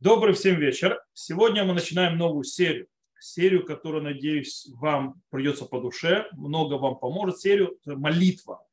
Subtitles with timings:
[0.00, 0.98] Добрый всем вечер.
[1.12, 2.86] Сегодня мы начинаем новую серию.
[3.18, 7.38] Серию, которая, надеюсь, вам придется по душе, много вам поможет.
[7.38, 8.66] Серию молитва,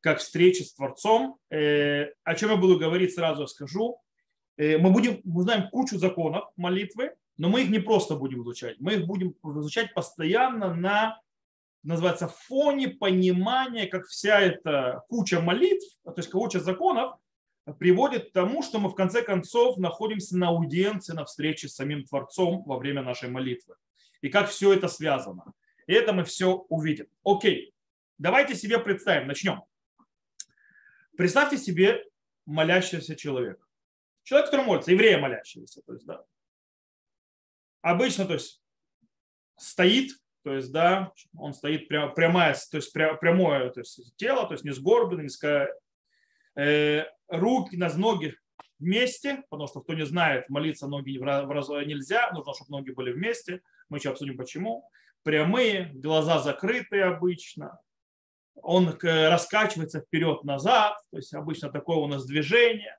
[0.00, 1.36] как встреча с Творцом.
[1.50, 3.98] Э, о чем я буду говорить, сразу скажу.
[4.56, 8.80] Э, мы будем, мы знаем кучу законов молитвы, но мы их не просто будем изучать.
[8.80, 11.20] Мы их будем изучать постоянно на
[11.82, 17.16] называется фоне понимания, как вся эта куча молитв, то есть куча законов,
[17.78, 22.04] приводит к тому, что мы в конце концов находимся на аудиенции, на встрече с самим
[22.04, 23.76] Творцом во время нашей молитвы.
[24.20, 25.52] И как все это связано.
[25.86, 27.06] И это мы все увидим.
[27.24, 27.74] Окей,
[28.18, 29.62] давайте себе представим, начнем.
[31.16, 32.04] Представьте себе
[32.46, 33.64] молящегося человека.
[34.22, 35.82] Человек, который молится, еврея молящегося.
[35.82, 36.24] То есть, да.
[37.80, 38.62] Обычно, то есть,
[39.56, 44.54] стоит, то есть, да, он стоит прям, прямая, то есть прямое то есть, тело, то
[44.54, 48.36] есть не сгорбленное, не э, руки, на ноги
[48.78, 53.62] вместе, потому что кто не знает, молиться ноги нельзя, нужно, чтобы ноги были вместе.
[53.88, 54.88] Мы еще обсудим почему.
[55.22, 57.80] Прямые, глаза закрытые обычно.
[58.54, 62.98] Он раскачивается вперед-назад, то есть обычно такое у нас движение.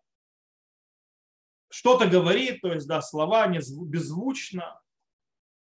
[1.70, 4.82] Что-то говорит, то есть да, слова беззвучно,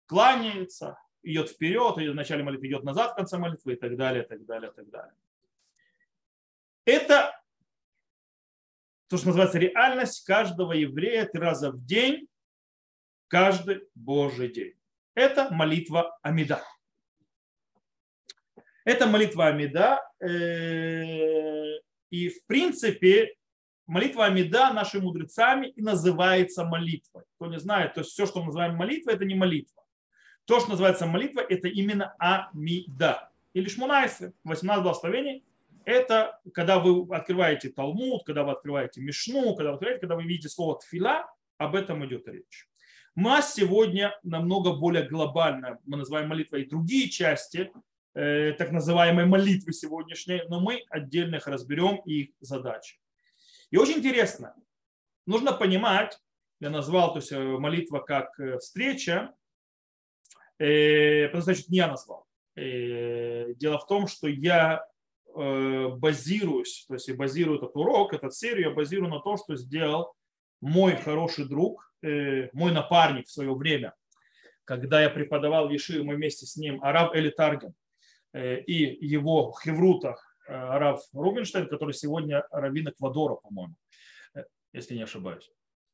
[0.06, 4.24] кланяется, идет вперед, и в начале молитвы идет назад в конце молитвы и так далее,
[4.24, 5.16] так далее, так далее.
[6.86, 7.41] Это
[9.12, 12.30] то, что называется реальность каждого еврея три раза в день,
[13.28, 14.76] каждый Божий день.
[15.16, 16.64] Это молитва Амида.
[18.86, 20.00] Это молитва Амида.
[20.22, 23.36] Э, и в принципе
[23.86, 27.26] молитва Амида нашими мудрецами и называется молитвой.
[27.36, 29.84] Кто не знает, то есть все, что мы называем молитвой, это не молитва.
[30.46, 33.30] То, что называется молитва, это именно Амида.
[33.52, 35.44] Или Шмунайсы, 18 благословений,
[35.86, 40.50] это когда вы открываете Талмуд, когда вы открываете Мишну, когда вы, открываете, когда вы видите
[40.50, 41.26] слово тфила,
[41.58, 42.68] об этом идет речь.
[43.16, 47.72] Мы сегодня намного более глобально, мы называем молитвой другие части
[48.14, 53.00] э, так называемой молитвы сегодняшней, но мы отдельно их разберем и их задачи.
[53.70, 54.56] И очень интересно,
[55.26, 56.18] нужно понимать,
[56.60, 59.34] я назвал то есть, э, молитва как э, встреча,
[60.58, 62.26] э, значит, не я назвал.
[62.56, 64.86] Э, дело в том, что я
[65.34, 70.14] базируюсь, то есть я базирую этот урок, этот серию, я базирую на том, что сделал
[70.62, 73.94] мой хороший друг, э, мой напарник в свое время,
[74.64, 77.74] когда я преподавал в Ешиве, мы вместе с ним, Араб Эли Тарген
[78.34, 80.16] э, и его хеврута
[80.48, 83.76] Араб Рубинштейн, который сегодня раввин Эквадора, по-моему,
[84.74, 85.46] если не ошибаюсь.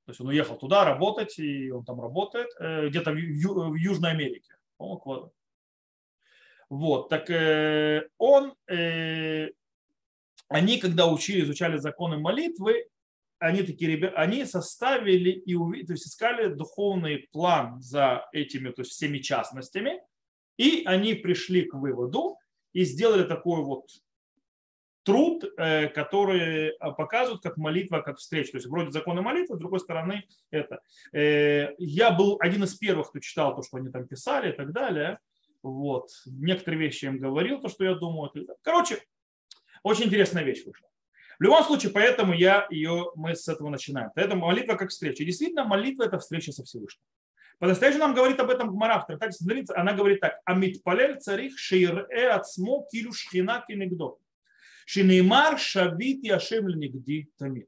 [0.05, 4.55] То есть он уехал туда работать, и он там работает, где-то в Южной Америке.
[6.69, 9.49] Вот, так э, он, э,
[10.49, 12.87] они, когда учили, изучали законы молитвы,
[13.39, 15.55] они такие ребята, они составили и
[15.85, 20.01] то есть искали духовный план за этими, то есть всеми частностями,
[20.57, 22.37] и они пришли к выводу
[22.73, 23.89] и сделали такой вот
[25.03, 28.51] труд, э, который показывает как молитва, как встреча.
[28.51, 30.81] То есть вроде законы молитвы, с другой стороны это.
[31.13, 34.73] Э, я был один из первых, кто читал то, что они там писали и так
[34.73, 35.19] далее.
[35.71, 36.09] Вот.
[36.25, 38.31] Некоторые вещи я им говорил, то, что я думаю.
[38.61, 38.99] Короче,
[39.83, 40.87] очень интересная вещь вышла.
[41.39, 44.09] В любом случае, поэтому я ее, мы с этого начинаем.
[44.15, 45.23] Это молитва как встреча.
[45.23, 47.03] действительно, молитва– это встреча со Всевышним.
[47.59, 49.37] По-настоящему нам говорит об этом Гмара в трактате
[49.75, 50.39] Она говорит так.
[50.45, 54.17] Амит палель царих шейре ацмо килю шхина кинегдо.
[54.85, 57.67] Шинеймар шавит яшем нигди тамит.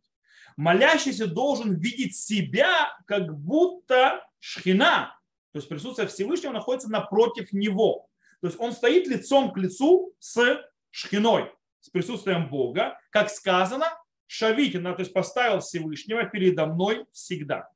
[0.57, 5.18] Молящийся должен видеть себя, как будто шхина,
[5.51, 8.07] то есть присутствие Всевышнего находится напротив него.
[8.41, 10.61] То есть он стоит лицом к лицу с
[10.91, 11.51] шхиной,
[11.81, 13.87] с присутствием Бога, как сказано,
[14.27, 17.69] Шавитина, то есть поставил Всевышнего передо мной всегда.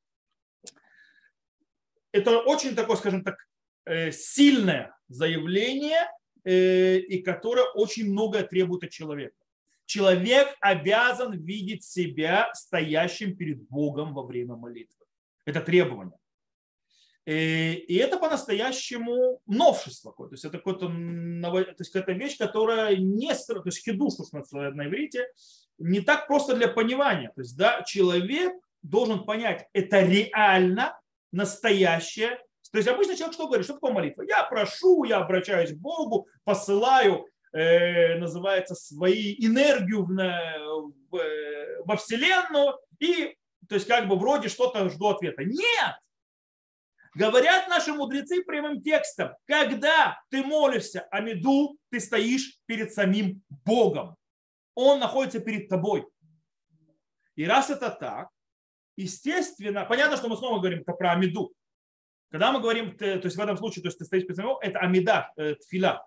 [2.11, 3.38] Это очень такое, скажем так,
[3.85, 6.07] э, сильное заявление,
[6.44, 9.35] э, и которое очень многое требует от человека.
[9.85, 15.05] Человек обязан видеть себя стоящим перед Богом во время молитвы.
[15.46, 16.17] Это требование.
[17.25, 20.14] Э, и это по-настоящему новшество.
[20.14, 25.28] То есть это какое-то, то есть какая-то вещь, которая не, то есть хидуш, на иврите,
[25.78, 27.31] не так просто для понимания.
[27.35, 30.99] То есть да, человек должен понять, это реально
[31.31, 32.40] настоящее.
[32.72, 33.66] То есть обычно человек что говорит?
[33.66, 34.23] Что такое молитва?
[34.23, 40.14] Я прошу, я обращаюсь к Богу, посылаю, э, называется, свои энергию в,
[41.09, 43.35] в, э, во Вселенную и
[43.70, 45.43] то есть как бы вроде что-то жду ответа.
[45.46, 45.96] Нет!
[47.15, 54.15] Говорят наши мудрецы прямым текстом, когда ты молишься о меду, ты стоишь перед самим Богом.
[54.73, 56.07] Он находится перед тобой.
[57.35, 58.29] И раз это так,
[58.95, 61.53] естественно, понятно, что мы снова говорим про Амиду.
[62.29, 65.31] Когда мы говорим, то есть в этом случае, то есть ты стоишь перед это Амида,
[65.35, 66.05] э, тфила.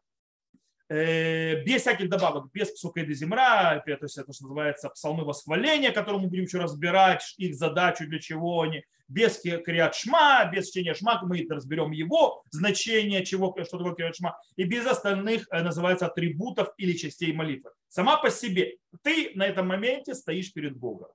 [0.88, 5.90] Э, без всяких добавок, без псука и земра, то есть это что называется псалмы восхваления,
[5.90, 10.94] которые мы будем еще разбирать, их задачу, для чего они, без криат шма, без чтения
[10.94, 16.06] шма, мы разберем его значение, чего, что такое криат шма, и без остальных э, называется
[16.06, 17.72] атрибутов или частей молитвы.
[17.88, 21.08] Сама по себе ты на этом моменте стоишь перед Богом.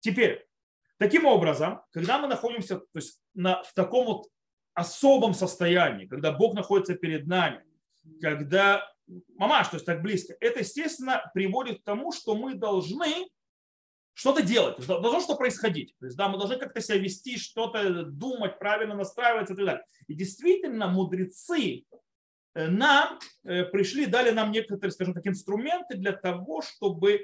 [0.00, 0.46] Теперь,
[1.02, 4.28] Таким образом, когда мы находимся то есть, на, в таком вот
[4.74, 7.64] особом состоянии, когда Бог находится перед нами,
[8.20, 8.86] когда
[9.36, 13.28] мамаш, то есть так близко, это, естественно, приводит к тому, что мы должны
[14.14, 15.94] что-то делать, должно что происходить.
[15.98, 19.84] То есть, да, мы должны как-то себя вести, что-то думать, правильно настраиваться и так далее.
[20.06, 21.84] И действительно, мудрецы
[22.54, 27.22] э, нам э, пришли, дали нам некоторые, скажем так, инструменты для того, чтобы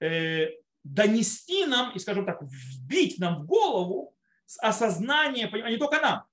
[0.00, 0.48] э,
[0.82, 4.14] донести нам и, скажем так, вбить нам в голову
[4.58, 6.24] осознание, а не только нам,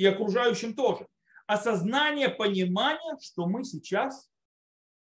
[0.00, 1.06] и окружающим тоже,
[1.46, 4.30] осознание понимания, что мы сейчас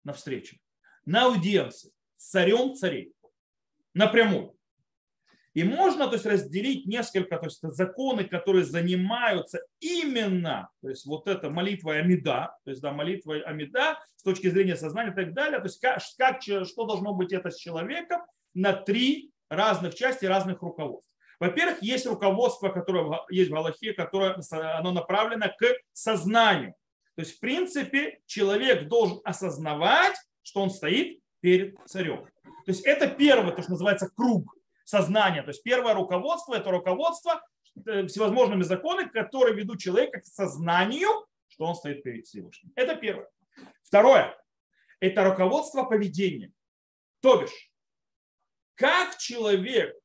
[0.03, 0.59] на встрече,
[1.05, 1.93] на аудиенции.
[2.17, 3.13] С царем царей,
[3.95, 4.57] напрямую.
[5.55, 11.29] И можно то есть, разделить несколько то есть, законы, которые занимаются именно, то есть вот
[11.29, 15.61] это молитва Амида, то есть да, молитва Амида с точки зрения сознания и так далее,
[15.61, 18.21] то есть как, как, что должно быть это с человеком,
[18.53, 21.12] на три разных части разных руководств.
[21.43, 24.39] Во-первых, есть руководство, которое есть в Галахе, которое
[24.79, 26.77] оно направлено к сознанию.
[27.17, 32.27] То есть, в принципе, человек должен осознавать, что он стоит перед царем.
[32.45, 35.43] То есть это первое, то, что называется круг сознания.
[35.43, 37.43] То есть первое руководство– это руководство
[37.87, 41.09] э, всевозможными законами, которые ведут человека к сознанию,
[41.49, 42.71] что он стоит перед Всевышним.
[42.77, 43.29] Это первое.
[43.83, 44.33] Второе–
[45.01, 46.55] это руководство поведением.
[47.21, 47.73] То бишь,
[48.77, 49.97] как человек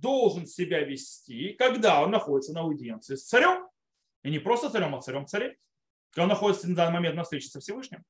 [0.00, 3.66] должен себя вести, когда он находится на аудиенции с царем,
[4.22, 5.56] и не просто царем, а царем царей,
[6.10, 8.04] когда он находится на данный момент на встрече со Всевышним.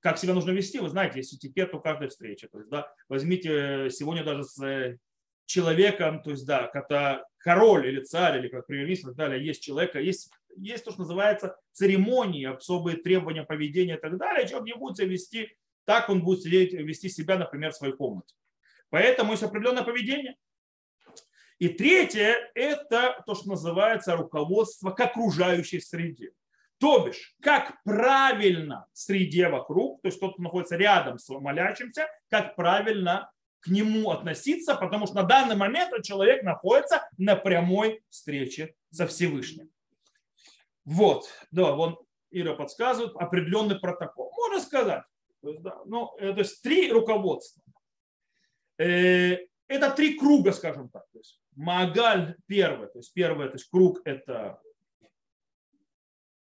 [0.00, 2.46] Как себя нужно вести, вы знаете, есть этикет у каждой встречи.
[2.48, 4.98] То есть, да, возьмите сегодня даже с э,
[5.46, 9.62] человеком, то есть, да, когда король или царь, или как премьер-министр и так далее, есть
[9.62, 14.78] человека, есть, есть то, что называется церемонии, особые требования поведения и так далее, человек не
[14.78, 15.56] будет себя вести
[15.86, 18.34] так, он будет сидеть, вести себя, например, в своей комнате.
[18.90, 20.36] Поэтому есть определенное поведение.
[21.58, 26.32] И третье– это то, что называется руководство к окружающей среде.
[26.78, 32.54] То бишь, как правильно среде вокруг, то есть тот, кто находится рядом с молящимся, как
[32.54, 33.30] правильно
[33.60, 39.70] к нему относиться, потому что на данный момент человек находится на прямой встрече со Всевышним.
[40.84, 41.98] Вот, да, вон
[42.30, 44.30] Ира подсказывает определенный протокол.
[44.36, 45.04] Можно сказать.
[45.40, 47.62] То есть, да, ну, то есть три руководства.
[48.78, 49.38] Э,
[49.68, 51.04] это три круга, скажем так.
[51.12, 54.60] То есть Магаль первый, то есть первый, то есть круг это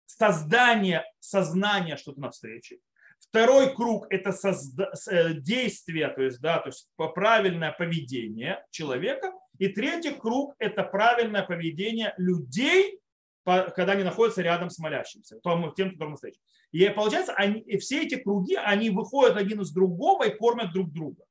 [0.04, 2.78] создание сознания что-то на встрече.
[3.20, 9.32] Второй круг– это созда- э, действие, то есть, да, то есть правильное поведение человека.
[9.58, 13.00] И третий круг– это правильное поведение людей,
[13.44, 15.40] когда они находятся рядом с молящимся,
[15.76, 16.38] тем, кто на встрече.
[16.70, 20.92] И получается, они, и все эти круги, они выходят один из другого и кормят друг
[20.92, 21.24] друга.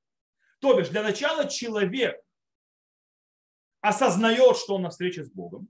[0.59, 2.19] То бишь, для начала человек
[3.81, 5.67] осознает, что он на встрече с Богом.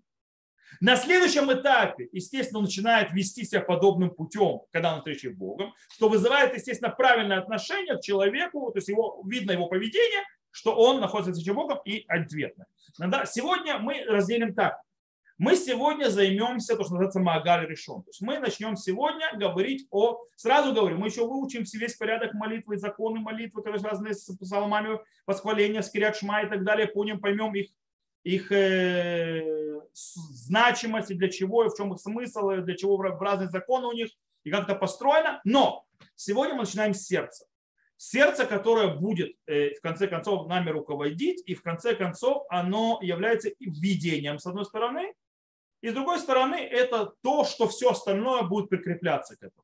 [0.82, 5.36] На следующем этапе, естественно, он начинает вести себя подобным путем, когда он на встрече с
[5.36, 10.76] Богом, что вызывает, естественно, правильное отношение к человеку, то есть его, видно его поведение, что
[10.76, 12.66] он находится на встрече с Богом и ответно.
[13.26, 14.80] Сегодня мы разделим так.
[15.40, 18.02] Мы сегодня займемся то, что называется Магаль решен.
[18.02, 20.20] То есть мы начнем сегодня говорить о...
[20.36, 25.84] Сразу говорю, мы еще выучим весь порядок молитвы, законы молитвы, которые связаны с псалмами, восхваления,
[25.84, 26.88] с Шма и так далее.
[26.88, 27.70] Поймем, поймем их,
[28.28, 33.50] их э, значимость, и для чего, и в чем их смысл, и для чего разные
[33.50, 34.10] законы у них,
[34.44, 35.40] и как это построено.
[35.46, 37.46] Но сегодня мы начинаем с сердца.
[37.96, 43.50] Сердце, которое будет э, в конце концов нами руководить, и в конце концов оно является
[43.60, 45.14] видением, с одной стороны,
[45.82, 49.64] и с другой стороны, это то, что все остальное будет прикрепляться к этому.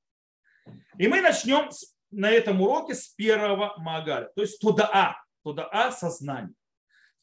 [0.97, 1.69] И мы начнем
[2.11, 6.55] на этом уроке с первого магаля, то есть туда-а, туда-а сознание.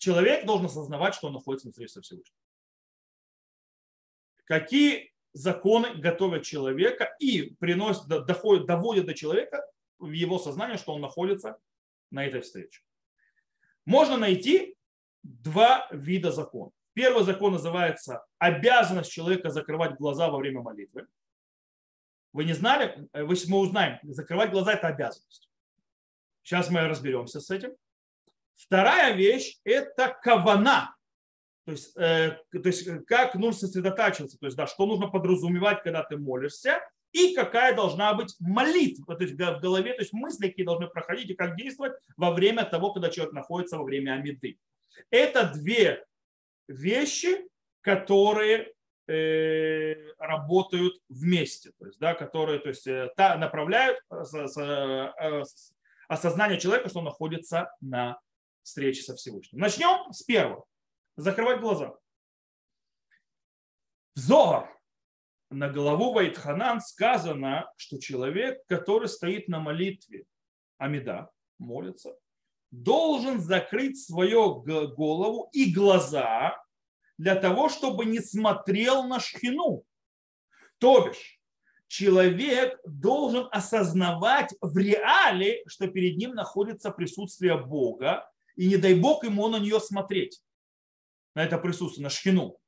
[0.00, 2.34] Человек должен осознавать, что он находится на встрече со Всевышним.
[4.44, 9.62] Какие законы готовят человека и приносят, доходят, доводят до человека
[9.98, 11.58] в его сознание, что он находится
[12.10, 12.80] на этой встрече.
[13.84, 14.74] Можно найти
[15.22, 16.72] два вида законов.
[16.94, 21.08] Первый закон называется обязанность человека закрывать глаза во время молитвы.
[22.32, 23.06] Вы не знали?
[23.12, 23.98] Э, мы узнаем.
[24.14, 25.50] Закрывать глаза– это обязанность.
[26.42, 27.76] Сейчас мы разберемся с этим.
[28.60, 30.94] Вторая вещь– это кавана.
[31.64, 36.02] То есть, э, то есть как нужно сосредотачиваться, то есть да, что нужно подразумевать, когда
[36.02, 36.80] ты молишься,
[37.12, 41.30] и какая должна быть молитва, то есть в голове, то есть мысли, какие должны проходить
[41.30, 44.58] и как действовать во время того, когда человек находится во время амиды.
[45.10, 46.04] Это две
[46.68, 47.48] вещи,
[47.80, 48.72] которые
[49.08, 55.42] э, работают вместе, то есть, да, которые то есть, э, та, направляют э,
[56.08, 58.20] осознание человека, что он находится на
[58.70, 59.60] встрече со Всевышним.
[59.60, 60.64] Начнем с первого.
[61.16, 61.94] Закрывать глаза.
[64.14, 64.68] В
[65.50, 70.24] на голову Вайтханан сказано, что человек, который стоит на молитве
[70.78, 72.14] Амида, молится,
[72.70, 76.56] должен закрыть свою голову и глаза
[77.18, 79.84] для того, чтобы не смотрел на шхину.
[80.78, 81.40] То бишь,
[81.88, 89.24] человек должен осознавать в реале, что перед ним находится присутствие Бога, и не дай Бог
[89.24, 90.42] ему на нее смотреть,
[91.34, 92.58] на это присутствие, на шхину.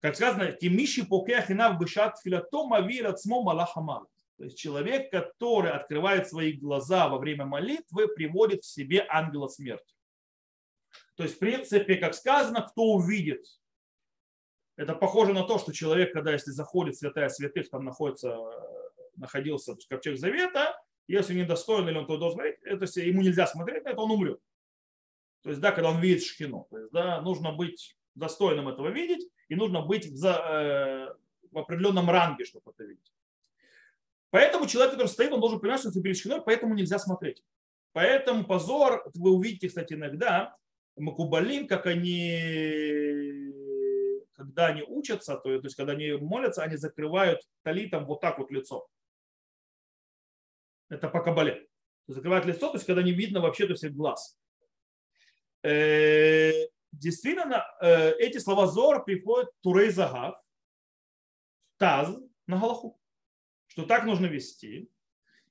[0.00, 4.08] Как сказано, кемиши покехина в бышат филатома вират смо малахамал.
[4.36, 9.94] То есть человек, который открывает свои глаза во время молитвы, приводит в себе ангела смерти.
[11.16, 13.44] То есть, в принципе, как сказано, кто увидит.
[14.76, 18.38] Это похоже на то, что человек, когда если заходит в святая святых, там находится,
[19.16, 24.00] находился ковчег завета, если недостоин или он то должен смотреть, это, ему нельзя смотреть это,
[24.00, 24.40] он умрет.
[25.42, 26.66] То есть, да, когда он видит шхину.
[26.70, 31.14] То есть, да, нужно быть достойным этого видеть, и нужно быть в, за, э,
[31.52, 33.12] в определенном ранге, чтобы это видеть.
[34.30, 37.42] Поэтому человек, который стоит, он должен понимать, что это перед шхиной, поэтому нельзя смотреть.
[37.92, 40.56] Поэтому позор, вы увидите, кстати, иногда
[40.96, 43.52] макубалим, как они,
[44.32, 48.50] когда они учатся, то, то есть когда они молятся, они закрывают талитом вот так вот
[48.50, 48.86] лицо.
[50.90, 51.66] Это по кабале.
[52.06, 54.38] Закрывают лицо, то есть когда не видно вообще то есть глаз.
[55.62, 56.52] Э,
[56.92, 60.36] действительно, э, эти слова Зора приходят Турей Загав,
[61.78, 63.00] Таз на Галаху,
[63.68, 64.90] что так нужно вести.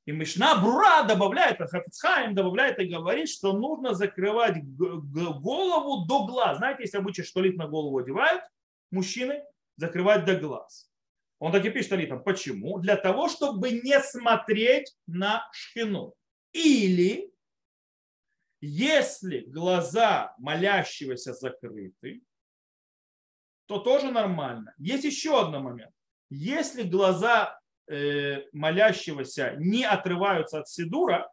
[0.06, 6.58] И Мишна Брура добавляет, Хафицхайм добавляет и говорит, что нужно закрывать голову до глаз.
[6.58, 8.42] Знаете, есть обычай, что лит на голову одевают
[8.90, 9.44] мужчины,
[9.76, 10.90] закрывать до глаз.
[11.40, 12.24] Он так и пишет талитом.
[12.24, 12.80] Почему?
[12.80, 16.16] Для того, чтобы не смотреть на шхину.
[16.54, 17.32] Или
[18.62, 22.22] если глаза молящегося закрыты,
[23.68, 24.74] то тоже нормально.
[24.78, 25.92] Есть еще один момент.
[26.30, 31.32] Если глаза э, молящегося не отрываются от сидура,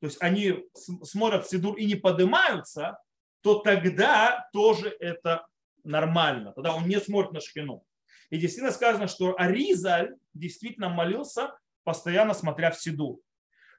[0.00, 0.64] то есть они
[1.04, 2.98] смотрят сидур и не поднимаются,
[3.42, 5.46] то тогда тоже это
[5.84, 6.52] нормально.
[6.52, 7.84] Тогда он не смотрит на шхину.
[8.30, 13.20] И действительно сказано, что Аризаль действительно молился, постоянно смотря в сидур.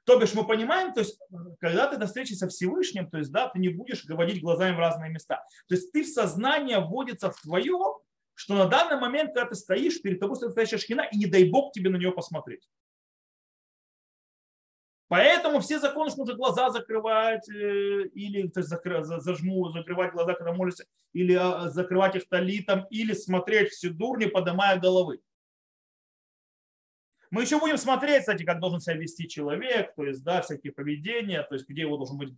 [0.04, 1.18] То бишь мы понимаем, то есть
[1.60, 4.78] когда ты на встрече со Всевышним, то есть да, ты не будешь говорить глазами в
[4.78, 5.42] разные места.
[5.66, 7.78] То есть ты в сознание вводится в твое,
[8.34, 11.48] что на данный момент, когда ты стоишь, перед тобой стоит настоящая шхина, и не дай
[11.48, 12.68] Бог тебе на нее посмотреть.
[15.08, 18.70] Поэтому все законы, что нужно глаза закрывать, э, или то есть,
[19.22, 24.26] зажму, закрывать глаза, когда молишься, или а, закрывать их талитом, или смотреть в седур, не
[24.26, 25.20] поднимая головы.
[27.34, 31.42] Мы еще будем смотреть, кстати, как должен себя вести человек, то есть, да, всякие поведения,
[31.42, 32.32] то есть, где его должен быть,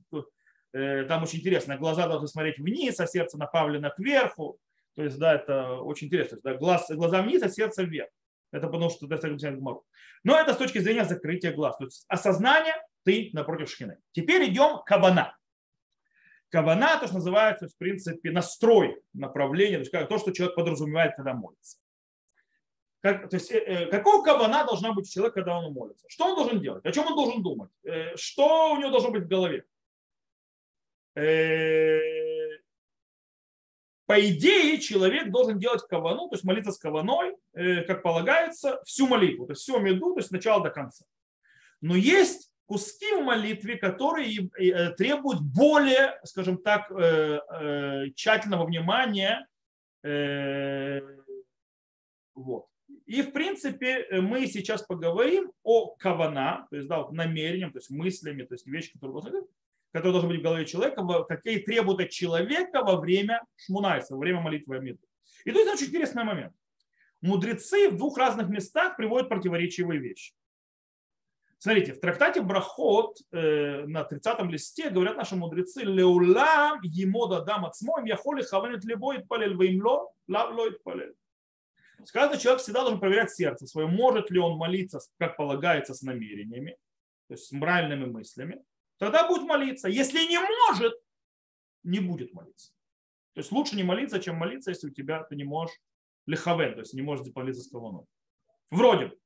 [0.73, 4.59] э, там очень интересно, глаза должны смотреть вниз, а сердце направлено кверху,
[4.95, 8.09] то есть, да, это очень интересно, да, глаз, глаза вниз, а сердце вверх.
[8.53, 9.85] Это потому что это гмару.
[10.25, 11.77] Но это с точки зрения закрытия глаз.
[11.77, 13.99] То есть осознание ты напротив шхины.
[14.13, 15.37] Теперь идем к кабана.
[16.49, 21.35] Кабана, то, что называется, в принципе, настрой направления, то есть то, что человек подразумевает, когда
[21.35, 21.77] молится.
[23.07, 26.05] Как, то есть, э, э, какого кабана должна быть у человека, когда он молится?
[26.09, 26.85] Что он должен делать?
[26.85, 27.71] О чем он должен думать?
[27.85, 29.63] Э, что у него должно быть в голове?
[34.07, 39.47] По идее, человек должен делать кавану, то есть молиться с каваной, как полагается, всю молитву,
[39.47, 41.05] то есть всю меду, то есть с начала до конца.
[41.81, 44.51] Но есть куски в молитве, которые
[44.97, 46.89] требуют более, скажем так,
[48.17, 49.47] тщательного внимания.
[52.35, 52.67] Вот.
[53.07, 57.91] И, в принципе, э, мы сейчас поговорим о кавана, то есть да, намерением, то есть
[57.91, 59.49] мыслями, то есть вещи, которые должны,
[59.93, 64.41] которые должны быть в голове человека, какие требуют от человека во время шмунайса, во время
[64.41, 64.99] молитвы Амиду.
[65.45, 66.53] И тут очень интересный момент.
[67.21, 70.35] Мудрецы в двух разных местах приводят противоречивые вещи.
[71.59, 78.05] Смотрите, в трактате Брахот э, на 30-м листе говорят наши мудрецы «Леулам ему дадам ацмоем
[78.05, 81.15] яхоли хаванет либоит палель ваимло лав палель».
[82.07, 86.77] Сказано, человек всегда должен проверять сердце свое, может ли он молиться, как полагается, с намерениями,
[87.27, 88.63] то есть с моральными мыслями.
[88.99, 89.89] Тогда будет молиться.
[89.89, 90.95] Если не может,
[91.83, 92.73] не будет молиться.
[93.35, 95.77] То есть лучше не молиться, чем молиться, если у тебя ты не можешь
[96.27, 98.07] лихавен, то есть не можешь молиться с каваном.
[98.71, 99.19] Вроде бы.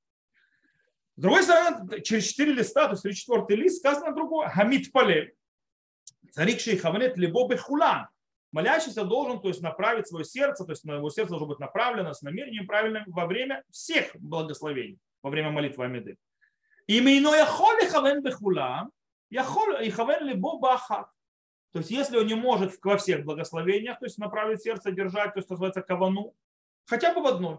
[1.17, 4.49] С другой стороны, через четыре листа, то есть 34 лист, сказано другое.
[4.49, 5.35] Хамид пале.
[6.33, 8.09] Царик шейхавнет либо бехулан.
[8.53, 12.23] Молящийся должен то есть, направить свое сердце, то есть его сердце должно быть направлено с
[12.23, 16.17] намерением правильным во время всех благословений, во время молитвы Амиды.
[16.89, 18.91] Именно яхоль хавен бехулан,
[19.31, 21.09] яхоль хавен либо бахат.
[21.73, 25.39] То есть, если он не может во всех благословениях, то есть направить сердце, держать, то
[25.39, 26.35] есть, называется кавану,
[26.87, 27.59] хотя бы в одной.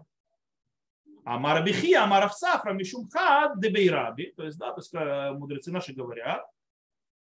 [1.24, 5.94] Амар Бихи, Амар Авсафра, Мишум Хад, Дебейраби, то есть, да, то есть э, мудрецы наши
[5.94, 6.44] говорят,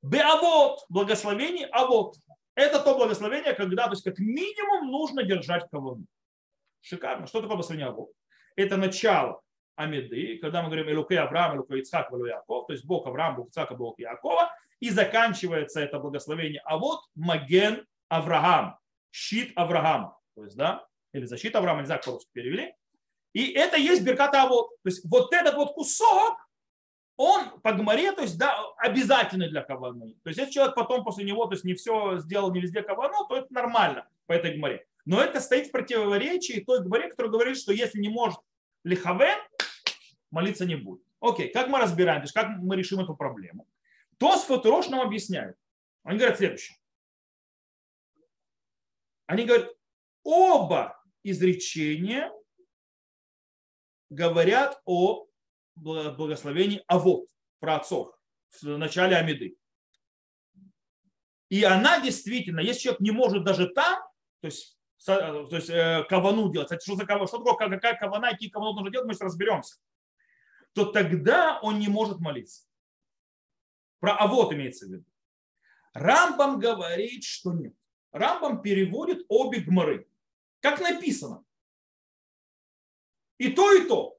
[0.01, 2.17] Беавод, благословение, а вот
[2.55, 6.05] это то благословение, когда, то есть, как минимум нужно держать кавану.
[6.81, 7.27] Шикарно.
[7.27, 8.11] Что такое благословение Авод?
[8.55, 9.41] Это начало
[9.75, 13.49] Амиды, когда мы говорим Илукей Авраам, Илукей Ицхак, Илукей Яков, то есть Бог Авраам, Бог
[13.49, 16.61] Ицхака, Бог Якова, и заканчивается это благословение.
[16.63, 18.77] А вот Маген Авраам,
[19.11, 22.73] щит Авраама, то есть, да, или защита Авраама, не знаю, как по-русски перевели.
[23.33, 24.69] И это есть Берката Авод.
[24.83, 26.37] То есть вот этот вот кусок,
[27.17, 30.15] он по гморе, то есть да, обязательный для каваны.
[30.23, 33.25] То есть если человек потом после него то есть не все сделал, не везде кавану,
[33.27, 34.85] то это нормально по этой гморе.
[35.05, 38.39] Но это стоит в противоречии той гморе, которая говорит, что если не может
[38.83, 39.37] лихавен,
[40.31, 41.03] молиться не будет.
[41.19, 43.67] Окей, как мы разбираем, то есть как мы решим эту проблему?
[44.17, 45.57] То с Фатурош нам объясняет.
[46.03, 46.77] Они говорят следующее.
[49.25, 49.71] Они говорят,
[50.23, 52.31] оба изречения
[54.09, 55.27] говорят о
[55.75, 57.27] благословении Авод,
[57.59, 58.17] про отцов,
[58.61, 59.57] в начале Амиды.
[61.49, 64.01] И она действительно, если человек не может даже там,
[64.41, 68.31] то есть, то есть э, кавану делать, кстати, что, за кавану, что такое, какая кавана,
[68.31, 69.77] какие кавану нужно делать, мы сейчас разберемся,
[70.73, 72.63] то тогда он не может молиться.
[73.99, 75.05] Про Авод имеется в виду.
[75.93, 77.73] Рамбам говорит, что нет.
[78.11, 80.07] Рамбам переводит обе гморы.
[80.59, 81.43] Как написано.
[83.37, 84.14] И то, и то.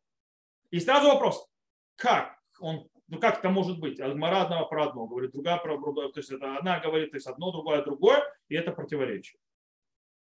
[0.77, 1.49] И сразу вопрос.
[1.97, 2.39] Как?
[2.61, 3.97] Он, ну как это может быть?
[3.97, 6.13] Гмара одна про одно говорит, другая про другое.
[6.13, 9.41] То есть это одна говорит то есть одно, другое, другое, и это противоречие.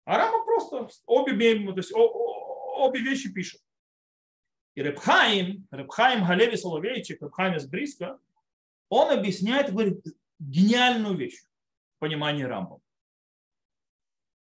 [0.04, 3.62] А Рама просто обе, то есть, обе вещи пишет.
[4.76, 8.20] И Репхаим, Репхаим Галеви Соловейчик, Репхаим из Бриска,
[8.90, 10.04] он объясняет, говорит,
[10.38, 11.40] гениальную вещь
[11.96, 12.82] в понимании Рамбова.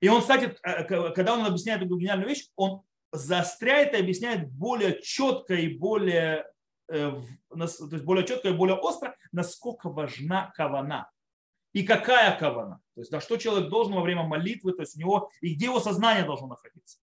[0.01, 2.81] И он, кстати, э, когда он объясняет эту гениальную вещь, он
[3.13, 6.45] заостряет и объясняет более четко и более,
[6.89, 7.11] э,
[7.49, 11.09] то есть более четко и более остро, насколько важна кавана.
[11.73, 12.81] И какая кавана.
[12.95, 15.65] То есть на что человек должен во время молитвы, то есть у него, и где
[15.65, 16.99] его сознание должно находиться.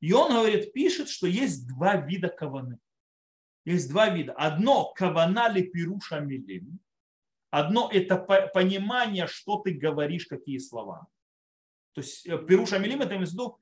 [0.00, 2.78] И он говорит, пишет, что есть два вида каваны.
[3.64, 4.32] Есть два вида.
[4.32, 6.78] Одно кавана ли пируша милим.
[7.50, 8.16] Одно это
[8.54, 11.06] понимание, что ты говоришь, какие слова.
[11.92, 13.60] То есть э, пируша милим это имеется в виду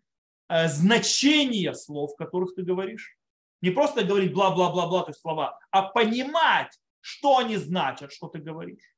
[0.49, 3.17] значение слов, которых ты говоришь.
[3.61, 8.95] Не просто говорить бла-бла-бла-бла, то есть слова, а понимать, что они значат, что ты говоришь.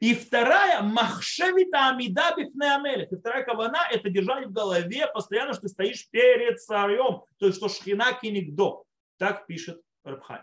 [0.00, 3.12] И вторая, махшевита амида бифнеамелех.
[3.12, 7.22] И вторая кавана– это держать в голове постоянно, что ты стоишь перед царем.
[7.38, 8.84] То есть, что шхина кинигдо.
[9.16, 10.40] Так пишет Рабхай.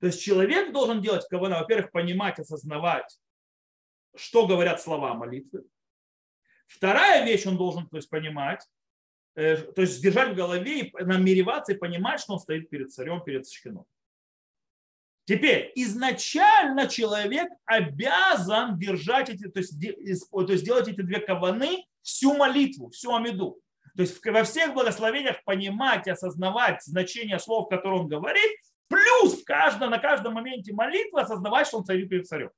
[0.00, 3.20] То есть человек должен делать кавана, во-первых, понимать, осознавать,
[4.16, 5.64] что говорят слова молитвы.
[6.70, 8.64] Вторая вещь он должен то есть, понимать,
[9.34, 13.22] э, то есть держать в голове и намереваться и понимать, что он стоит перед царем,
[13.24, 13.84] перед шхином.
[15.24, 19.74] Теперь, изначально человек обязан держать эти, то есть,
[20.30, 23.60] то есть делать эти две каваны всю молитву, всю амиду.
[23.96, 28.50] То есть во всех благословениях понимать осознавать значение слов, которые он говорит,
[28.88, 32.50] плюс в каждом, на каждом моменте молитвы осознавать, что он царит перед царем.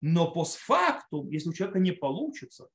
[0.00, 2.68] Но постфактум, если у человека не получится,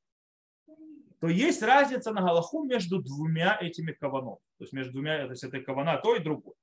[1.19, 4.39] то есть разница на Галаху между двумя этими каванов.
[4.57, 6.55] То есть между двумя, то есть это кавана то и другое.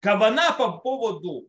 [0.00, 1.48] Кавана по поводу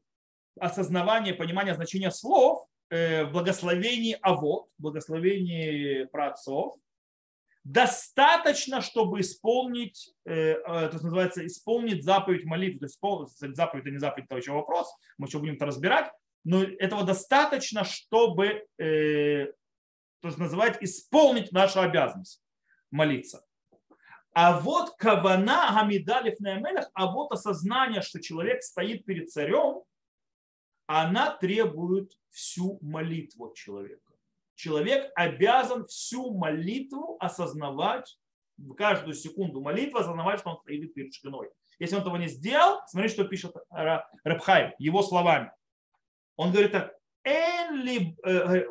[0.59, 6.75] осознавания, понимания значения слов э, в благословении Авод, благословении праотцов,
[7.63, 12.87] достаточно, чтобы исполнить, э, э, то есть называется, исполнить заповедь молитвы.
[12.87, 16.11] То есть заповедь это не заповедь, это еще вопрос, мы еще будем это разбирать.
[16.43, 19.45] Но этого достаточно, чтобы, э,
[20.21, 22.41] то есть называть, исполнить нашу обязанность
[22.89, 23.45] молиться.
[24.33, 29.83] А вот кавана гамидалев наэмелях, а вот осознание, что человек стоит перед царем,
[30.87, 34.11] она требует всю молитву человека
[34.61, 38.17] человек обязан всю молитву осознавать,
[38.57, 41.49] в каждую секунду молитвы осознавать, что он стоит перед шкиной.
[41.79, 43.55] Если он этого не сделал, смотри, что пишет
[44.23, 45.51] Рабхай, его словами.
[46.40, 46.92] Он говорит так,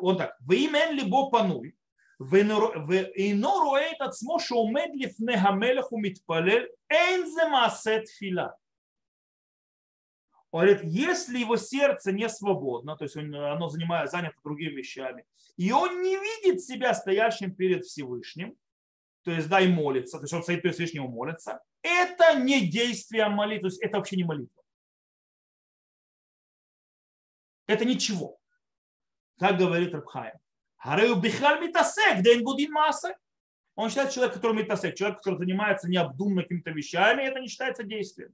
[0.00, 1.70] он так, ואם אין ליבו פנוי,
[2.20, 8.46] ואינו רואה את עצמו שעומד לפני המלך ומתפלל, אין זה מעשה תפילה.
[10.52, 15.24] Он говорит, если его сердце не свободно, то есть оно занимает, занято другими вещами,
[15.58, 18.56] и он не видит себя стоящим перед Всевышним,
[19.22, 22.60] то есть да, и молится, то есть он стоит перед Всевышним и молится, это не
[22.66, 24.59] действие молитвы, то есть это вообще не молитва.
[27.67, 28.39] Это ничего.
[29.39, 30.37] Как говорит Рабхаем.
[30.77, 33.15] Харею бихаль митасек, день будин массе.
[33.75, 38.31] Он считает человек, который митасек, человек, который занимается необдуманно какими-то вещами, это не считается действием.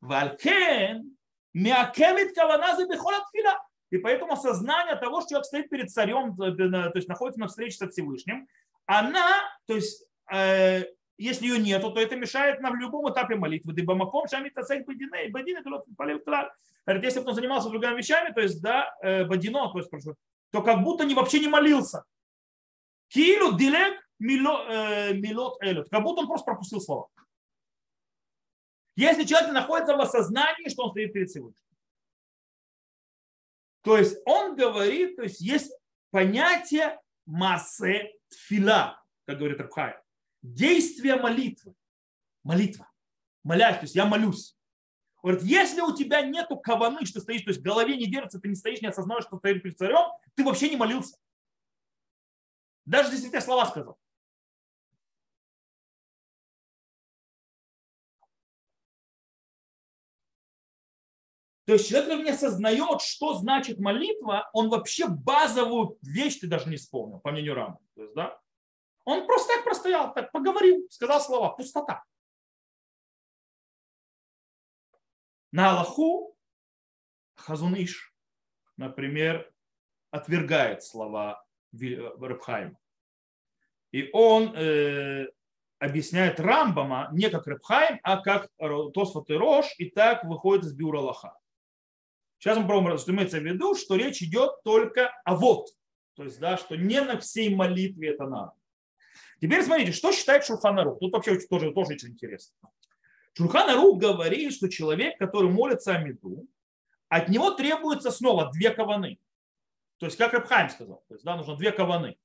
[0.00, 1.16] Валькен
[1.54, 3.62] мякемит каваназы бихола тфила.
[3.90, 7.88] И поэтому осознание того, что человек стоит перед царем, то есть находится на встрече со
[7.88, 8.48] Всевышним,
[8.84, 10.84] она, то есть, э,
[11.18, 13.72] если ее нету, то это мешает нам в любом этапе молитвы.
[13.72, 15.62] Дыбамаком, шами тасек бадиней, бадины,
[16.86, 20.14] если бы он занимался другими вещами, то есть, да, э, бадино, то есть, прошу,
[20.50, 22.04] то как будто не, вообще не молился.
[23.08, 25.88] Килу дилек э, милот элют.
[25.88, 27.08] Как будто он просто пропустил слова.
[28.96, 31.62] Если человек находится в осознании, что он стоит перед Всевышним.
[33.82, 35.72] То есть он говорит, то есть есть
[36.10, 39.94] понятие массе тфила, как говорит Рабхай.
[40.54, 41.74] Действие молитвы.
[42.44, 42.88] Молитва.
[43.42, 44.56] Молясь, то есть я молюсь.
[45.22, 48.38] Он говорит, если у тебя нету каваны, что стоишь, то есть в голове не держится,
[48.38, 51.18] ты не стоишь, не осознаешь, что стоишь перед царем, ты вообще не молился.
[52.84, 53.98] Даже если ты слова сказал.
[61.64, 66.68] То есть человек, который не осознает, что значит молитва, он вообще базовую вещь ты даже
[66.70, 67.80] не вспомнил, по мнению Рама.
[67.96, 68.40] То есть, да?
[69.06, 72.04] Он просто так простоял, так поговорил, сказал слова, пустота.
[75.52, 76.36] На Аллаху
[77.36, 78.12] Хазуныш,
[78.76, 79.50] например,
[80.10, 82.76] отвергает слова Рабхайма.
[83.92, 85.28] И он э,
[85.78, 88.50] объясняет Рамбама не как Рабхайм, а как
[88.92, 91.38] Тосфот и Рош, и так выходит из Биура Лаха.
[92.38, 95.68] Сейчас мы пробуем, что имеется в виду, что речь идет только о вот.
[96.14, 98.52] То есть, да, что не на всей молитве это надо.
[99.40, 100.98] Теперь смотрите, что считает Шурханарух.
[100.98, 102.54] Тут вообще тоже, тоже очень интересно.
[103.34, 106.46] Шурханарух говорит, что человек, который молится о меду,
[107.08, 109.18] от него требуется снова две каваны.
[109.98, 112.16] То есть, как Рабхайм сказал, то есть, да, нужно две каваны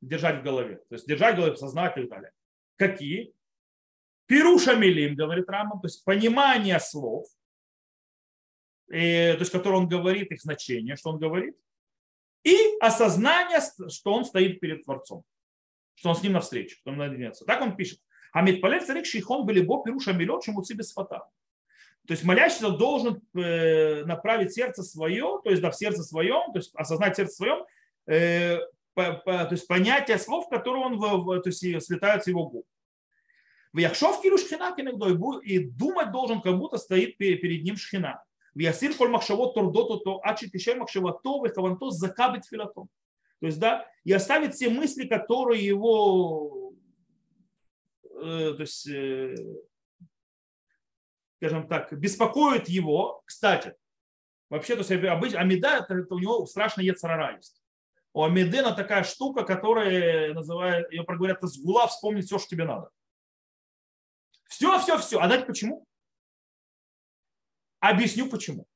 [0.00, 0.76] держать в голове.
[0.88, 2.32] То есть, держать в голове, сознать и так далее.
[2.76, 3.34] Какие?
[4.26, 7.26] Пируша милим, говорит Рамам, то есть понимание слов–
[8.90, 11.56] и, э, то есть, который он говорит, их значение, что он говорит,
[12.42, 15.24] и осознание, что он стоит перед Творцом,
[16.00, 17.44] что он с ним навстречу, что он надвинется.
[17.44, 18.00] Так он пишет.
[18.32, 19.04] "А Палев царик
[19.44, 21.28] были белибо пируша милот чему ци бесфата.
[22.06, 26.58] То есть молящийся должен э, направить сердце свое, то есть да, в сердце своем, то
[26.58, 27.66] есть осознать сердце своем,
[28.06, 28.58] э,
[28.94, 32.66] по, по, то есть понятие слов, которые он, в, то есть слетают с его губ.
[33.74, 34.74] В Яхшов киру шхина
[35.44, 38.24] и думать должен, как будто стоит перед ним шхина.
[38.54, 42.88] В Ясир коль махшавот турдоту то ачи тишер махшавато вихаванто закабит филатом.
[43.40, 46.74] То есть, да, и оставит все мысли, которые его,
[48.04, 49.34] э, то есть, э,
[51.36, 53.22] скажем так, беспокоят его.
[53.24, 53.74] Кстати,
[54.50, 57.60] вообще, то есть, обычно, Амида, это, у него страшно Ецарара есть.
[58.12, 62.90] У Амидена такая штука, которая называют, ее проговорят, с гула вспомнить все, что тебе надо.
[64.48, 65.20] Все, все, все.
[65.20, 65.86] А дать почему?
[67.78, 68.66] Объясню почему.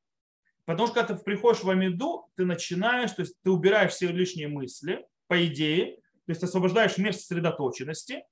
[0.66, 4.48] Потому что когда ты приходишь в Амиду, ты начинаешь, то есть ты убираешь все лишние
[4.48, 5.96] мысли, по идее,
[6.26, 8.24] то есть освобождаешь место сосредоточенности.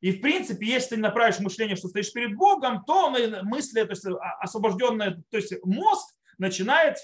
[0.00, 4.06] И в принципе, если ты направишь мышление, что стоишь перед Богом, то мысли, то есть
[4.06, 6.96] а, освобожденное, то есть мозг начинает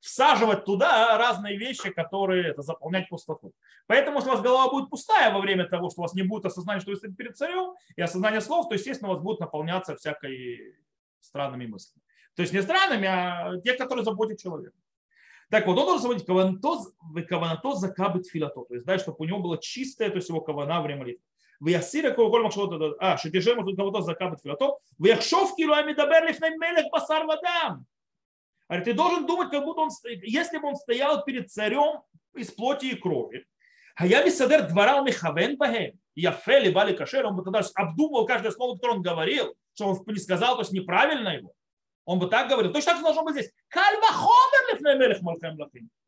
[0.00, 3.52] всаживать туда разные вещи, которые это, заполнять пустоту.
[3.86, 6.44] Поэтому, если у вас голова будет пустая во время того, что у вас не будет
[6.44, 9.96] осознания, что вы стоите перед царем, и осознание слов, то, естественно, у вас будет наполняться
[9.96, 10.76] всякой
[11.20, 12.02] странными мыслями.
[12.36, 14.76] То есть не странными, а те, которые заботят человека.
[15.50, 18.64] Так вот, он должен заводить каванато закабыть филато.
[18.64, 21.22] То есть, да, чтобы у него было чистое, то есть его кавана время молитвы.
[21.60, 24.76] В ясире коль махшот, а, шетишем тут кого-то закабыть филато.
[24.98, 27.86] В яхшов килуами дабер лифней мелех басар вадам.
[28.68, 29.90] А ты должен думать, как будто он,
[30.22, 32.02] если бы он стоял перед царем
[32.34, 33.46] из плоти и крови,
[33.94, 38.50] а я мисадер дворал михавен бахем, я фели бали кашер, он бы тогда обдумывал каждое
[38.50, 41.52] слово, которое он говорил, что он не сказал, то есть неправильно его.
[42.06, 42.72] Он бы так говорил.
[42.72, 43.52] Точно так же должно быть здесь.
[43.68, 44.78] Кальва хомер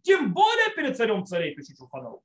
[0.03, 2.21] Тем более перед царем царей, пишет Шуханов.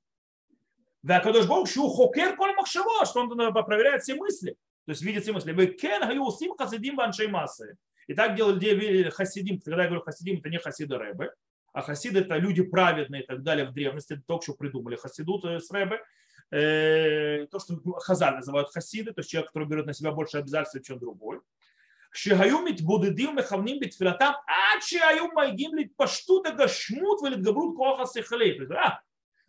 [1.02, 3.30] Да, Кадош Бог, что хокер коль махшево, что он
[3.66, 4.52] проверяет все мысли.
[4.86, 5.52] То есть видит все мысли.
[5.52, 7.78] Вы кен гаюсим хасидим баншей массы.
[8.08, 9.60] И так делали хасидим.
[9.60, 11.34] Когда я говорю хасидим, это не хасиды Рэбе,
[11.74, 14.14] а хасиды это люди праведные и так далее в древности.
[14.14, 16.00] Это только что придумали хасидут с Рэбе.
[16.52, 20.88] Э, то, что хазаль называют хасиды, то есть человек, который берет на себя больше обязательств,
[20.88, 21.40] чем другой.
[22.15, 28.59] שהיו מתבודדים ומכוונים בתפילתם עד שהיו מגיעים להתפשטות הגשמות ולהתגברות כוח השכלי.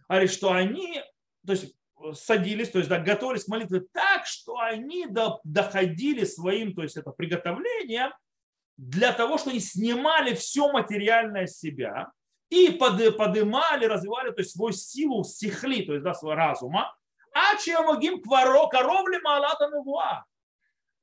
[0.10, 1.02] А, что они
[1.46, 1.76] то есть,
[2.14, 6.98] садились, то есть да, готовились к молитве так, что они до, доходили своим, то есть
[6.98, 8.12] это приготовлением
[8.78, 12.12] для того, что они снимали все материальное с себя
[12.50, 16.96] и под, подымали, развивали то есть, свою силу сихли, то есть да, своего разума,
[17.34, 20.26] а чем могим коровли малата нувуа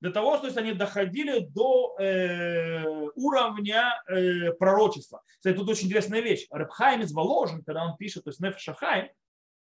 [0.01, 5.21] для того, что они доходили до э, уровня э, пророчества.
[5.37, 6.47] Кстати, тут очень интересная вещь.
[6.49, 9.09] Рабхайм из Воложен, когда он пишет, то есть Нефшахайм,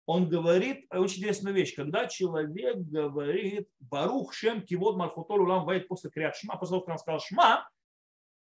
[0.05, 1.75] он говорит очень интересную вещь.
[1.75, 6.93] Когда человек говорит Барух Шем Кивод Мархутолу Лам Вайт после Криат Шма, после того, как
[6.93, 7.69] он сказал Шма,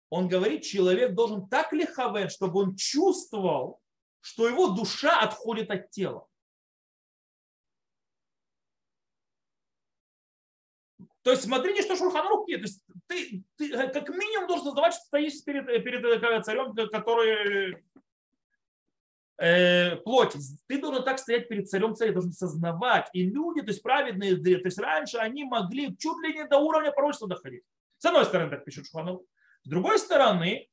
[0.09, 3.79] он говорит, человек должен так лиховен, чтобы он чувствовал,
[4.19, 6.27] что его душа отходит от тела.
[11.23, 12.61] То есть смотрите, что Шурханрух нет.
[12.61, 17.77] То есть ты, ты как минимум должен задавать, что стоишь перед, перед э, царем, который
[19.37, 20.35] э, плоть.
[20.67, 23.07] Ты должен так стоять перед царем царя, должен сознавать.
[23.13, 26.91] И люди, то есть праведные, то есть раньше они могли чуть ли не до уровня
[26.91, 27.63] пророчества доходить.
[27.97, 29.21] С одной стороны, так пишет Шуханов.
[29.63, 30.67] С другой стороны,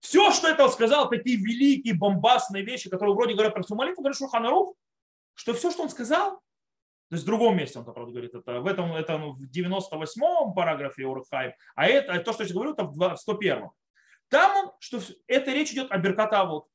[0.00, 4.18] все, что это сказал, такие великие бомбастные вещи, которые вроде говорят про всю молитву, говорит
[4.18, 4.74] Шуханарух,
[5.34, 6.42] что все, что он сказал,
[7.10, 11.06] то есть в другом месте он, правда, говорит, это в этом это в 98-м параграфе
[11.06, 13.72] Урхайм, а это то, что я говорю, это в 101-м.
[14.28, 16.68] Там что это речь идет о Берката вот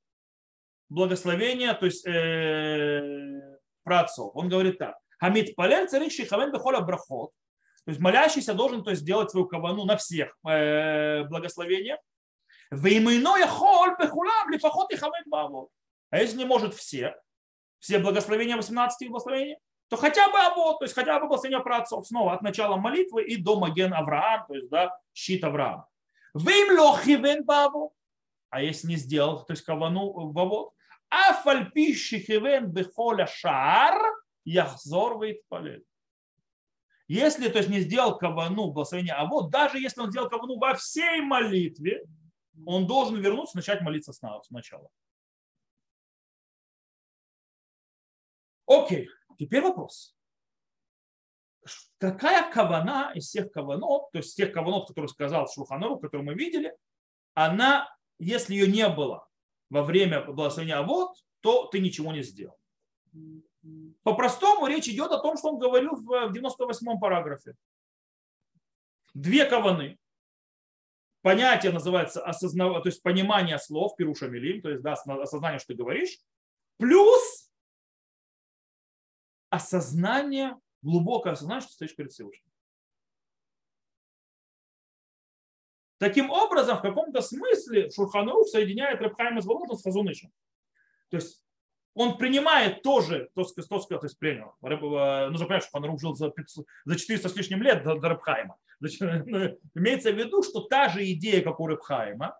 [0.90, 4.36] благословение, то есть э, праотцов.
[4.36, 4.98] Он говорит так.
[5.20, 7.32] Хамид палель царик шихавен бехоля брахот.
[7.86, 12.00] То есть молящийся должен то есть, сделать свою кавану на всех э, благословениях.
[12.72, 15.70] Веймейно яхоль бехулам лифахот и хамед бавот.
[16.10, 17.16] А если не может все,
[17.80, 22.08] все благословения 18 благословений, то хотя бы Абот, то есть хотя бы благословение про отцов
[22.08, 25.88] снова от начала молитвы и до Маген Авраам, то есть да, щит Авраама.
[26.34, 27.94] Вим лохивен бабу,
[28.50, 30.74] а если не сделал, то есть кавану в Абот,
[31.10, 34.02] а фальпи шихивен бехоля шар,
[34.44, 35.86] яхзор палель.
[37.08, 40.74] Если то есть не сделал кавану благословение, а вот даже если он сделал кавану во
[40.74, 42.04] всей молитве,
[42.66, 44.90] он должен вернуться, начать молиться сначала.
[48.66, 49.10] Окей.
[49.38, 50.16] Теперь вопрос.
[51.98, 56.76] Какая кавана из всех каванот, то есть тех каванот, которые сказал Шуханору, которые мы видели,
[57.34, 59.28] она, если ее не было
[59.70, 62.58] во время благословения Авод, то ты ничего не сделал.
[64.04, 67.56] По-простому речь идет о том, что он говорил в 98-м параграфе.
[69.14, 69.98] Две каваны.
[71.22, 72.84] Понятие называется осознав...
[72.84, 76.20] то есть понимание слов, пируша милим, то есть да, осознание, что ты говоришь,
[76.78, 77.45] плюс
[79.56, 82.46] осознание, глубокое осознание, что стоишь перед Всевышним.
[85.98, 90.32] Таким образом, в каком-то смысле Шурханарух соединяет Рабхайма с Воложин с Хазунышем.
[91.10, 91.44] То есть
[91.94, 94.56] он принимает тоже, то, то, то, то есть принял.
[94.62, 98.10] Э, нужно понять, что Шурханарух жил за, 500, за 400 с лишним лет до, до
[98.10, 98.58] Рабхайма.
[98.82, 99.02] Значит,
[99.76, 102.38] имеется в виду, что та же идея, как у Рабхайма,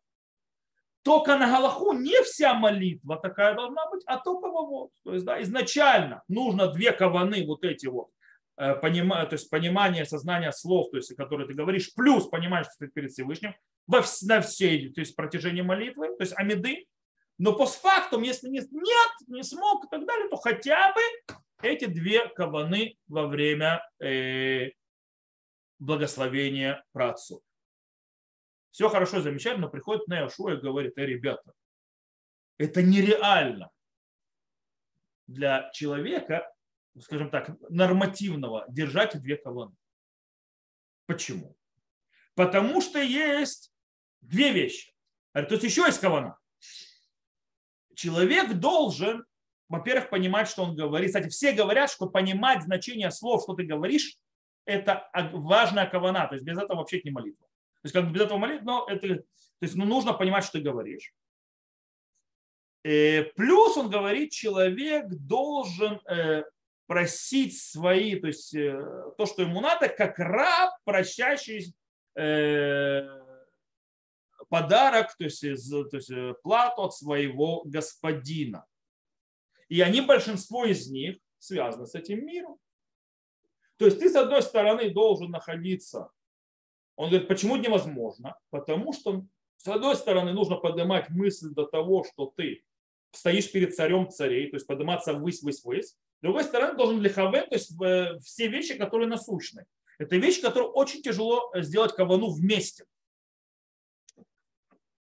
[1.06, 4.90] только на Галаху не вся молитва такая должна быть, а только вот.
[5.04, 8.10] То есть да, изначально нужно две каваны вот эти вот,
[8.58, 12.88] э, понимание, то есть понимание, сознание слов, то есть, которые ты говоришь, плюс понимание, что
[12.88, 13.54] ты перед Всевышним,
[13.86, 16.88] во, на всей то есть, протяжении молитвы, то есть амиды.
[17.38, 22.28] Но постфактум, если не, нет, не смог и так далее, то хотя бы эти две
[22.30, 24.72] каваны во время э,
[25.78, 27.44] благословения працу
[28.76, 31.54] все хорошо, замечательно, приходит на Яшуа и говорит, э, ребята,
[32.58, 33.72] это нереально
[35.28, 36.54] для человека,
[37.00, 39.78] скажем так, нормативного держать две колонны.
[41.06, 41.56] Почему?
[42.34, 43.72] Потому что есть
[44.20, 44.94] две вещи.
[45.32, 46.38] То есть еще есть кавана.
[47.96, 49.24] Человек должен,
[49.70, 51.12] во-первых, понимать, что он говорит.
[51.12, 54.18] Кстати, все говорят, что понимать значение слов, что ты говоришь,
[54.66, 56.28] это важная кавана.
[56.28, 57.48] То есть без этого вообще не молитва.
[57.86, 59.26] То есть как бы без этого молитвы, но это, то
[59.62, 61.14] есть ну, нужно понимать, что ты говоришь.
[62.84, 66.46] И э, плюс он говорит, человек должен э,
[66.88, 68.82] просить свои, то есть э,
[69.20, 71.76] то, что ему надо, как раб, прощающий
[74.50, 78.66] подарок, то есть, то есть плату от своего господина.
[79.70, 82.58] И они, большинство из них, связаны с этим миром.
[83.78, 86.10] То есть ты, с одной стороны, должен находиться
[86.96, 88.38] Он говорит, почему невозможно?
[88.50, 89.26] Потому что,
[89.58, 92.64] с одной стороны, нужно поднимать мысль до того, что ты
[93.12, 95.90] стоишь перед царем царей, то есть подниматься ввысь, ввысь, ввысь.
[95.90, 99.66] С другой стороны, должен лихаве, то есть э, все вещи, которые насущны.
[99.98, 102.86] Это вещи, которые очень тяжело сделать кавану вместе.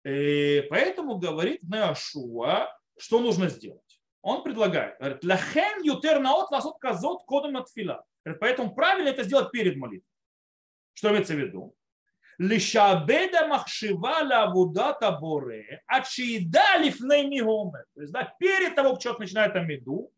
[0.05, 4.01] И поэтому говорит Неашуа, что нужно сделать.
[4.23, 8.05] Он предлагает, говорит, лахен ютер наот ласот казот кодом от фила.
[8.41, 10.16] Поэтому правильно это сделать перед молитвой.
[10.97, 11.75] Что имеется в виду?
[12.39, 17.85] Лишабеда махшива лавудата боре, ачида лифней мигоме.
[17.95, 20.11] То есть, да, перед того, как человек начинает амиду,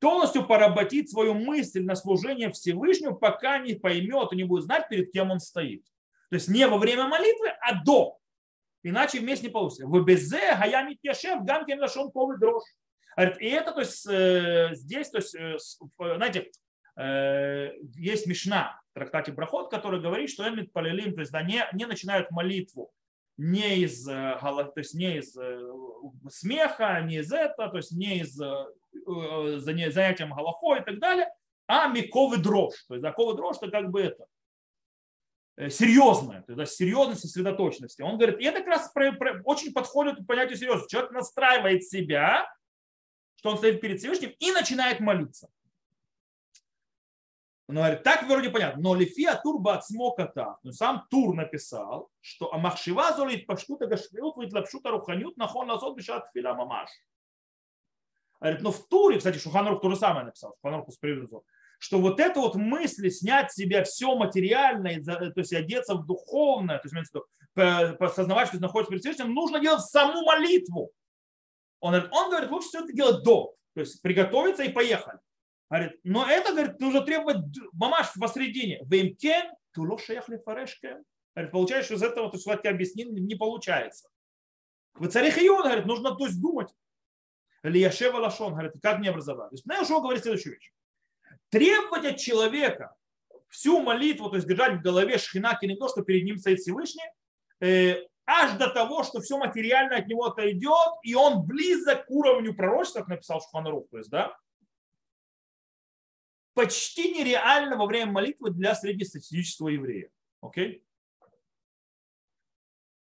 [0.00, 5.12] полностью поработить свою мысль на служение Всевышнему, пока не поймет и не будет знать, перед
[5.12, 5.84] кем он стоит.
[6.30, 8.18] То есть не во время молитвы, а до.
[8.82, 9.86] Иначе вместе не получится.
[9.86, 12.64] В безе гаямит яшев гамкин лашон повы дрожь.
[13.40, 15.56] И это, то есть, э, здесь, то есть, э,
[15.98, 16.50] знаете, э,
[16.98, 21.84] есть Мишна в трактате Брахот, который говорит, что Эмит Палилим, то есть, да, не, не
[21.84, 22.92] начинают молитву
[23.38, 25.36] не из, то есть, не из
[26.34, 28.34] смеха, не из этого, то есть не из
[29.62, 31.28] занятием галахой и так далее,
[31.66, 32.84] а миковый дрожь.
[32.88, 34.26] То есть, да, ковый дрожь, это как бы это,
[35.68, 38.00] серьезное, то есть серьезность и сосредоточенности.
[38.00, 38.90] Он говорит, и это как раз
[39.44, 40.92] очень подходит к понятию серьезности.
[40.92, 42.46] Человек настраивает себя
[43.36, 45.48] что он стоит перед Всевышним и начинает молиться.
[47.68, 52.52] Он говорит, так вроде понятно, но Лифия Турба от смокота, но сам Тур написал, что
[52.54, 56.90] Амахшива золит паштута гашриут вид лапшута руханют нахон лазот бешат фила мамаш.
[58.40, 61.42] Говорит, но в Туре, кстати, Шуханарух то же самое написал, Шуханарух справедливо,
[61.78, 66.78] что вот это вот мысли снять с себя все материальное, то есть одеться в духовное,
[66.78, 70.92] то есть осознавать, что находится перед Всевышним, нужно делать саму молитву.
[71.80, 73.54] Он говорит, он говорит, лучше все это делать до.
[73.74, 75.18] То есть приготовиться и поехали.
[75.68, 77.38] Говорит, но это, говорит, нужно требовать
[77.72, 78.80] мамаш посредине.
[78.84, 80.98] Вемкен, туло шаяхли фарешке.
[81.34, 84.08] Говорит, получается, из этого, то есть, вот я объяснил, не получается.
[84.94, 86.72] В царих Ион, говорит, нужно то есть думать.
[87.62, 89.50] Лияшева Лашон, говорит, как мне образовать.
[89.50, 90.72] То есть, что говорит следующую вещь.
[91.50, 92.94] Требовать от человека
[93.48, 97.04] всю молитву, то есть держать в голове шхинаки не то, что перед ним стоит Всевышний,
[97.60, 102.54] э, аж до того, что все материально от него отойдет, и он близок к уровню
[102.54, 104.36] пророчества, как написал Шуханарух, то есть, да,
[106.56, 110.08] почти нереально во время молитвы для среднестатистического еврея.
[110.40, 110.82] Окей?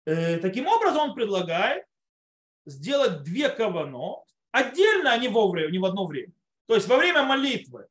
[0.05, 1.83] Э, таким образом, он предлагает
[2.67, 6.31] сделать две кавано, отдельно, а не, во время, не в одно время.
[6.67, 7.88] То есть во время молитвы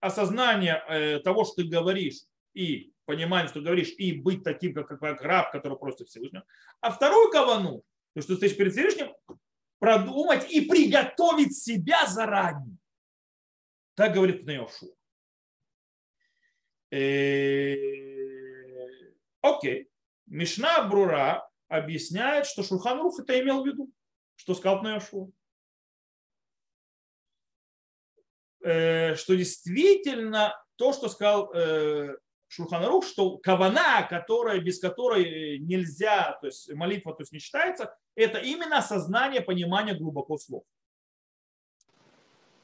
[0.00, 5.22] осознание э, того, что ты говоришь, и понимание, что говоришь, и быть таким, как, как
[5.22, 6.44] раб, который просит Всевышнего.
[6.82, 7.84] А вторую кавану,
[8.14, 9.14] то, что ты стоишь перед Всевышним,
[9.78, 12.76] продумать и приготовить себя заранее.
[14.00, 14.96] Так говорит Неошу.
[16.90, 17.76] Э,
[19.42, 19.90] окей.
[20.24, 23.92] Мишна Брура объясняет, что Шурхан Рух это имел в виду,
[24.36, 25.34] что сказал Неошу.
[28.64, 32.16] Э, что действительно то, что сказал э,
[32.48, 38.38] Шурханарух, что кавана, которая, без которой нельзя, то есть молитва то есть не считается, это
[38.38, 40.64] именно осознание, понимание глубоко слов.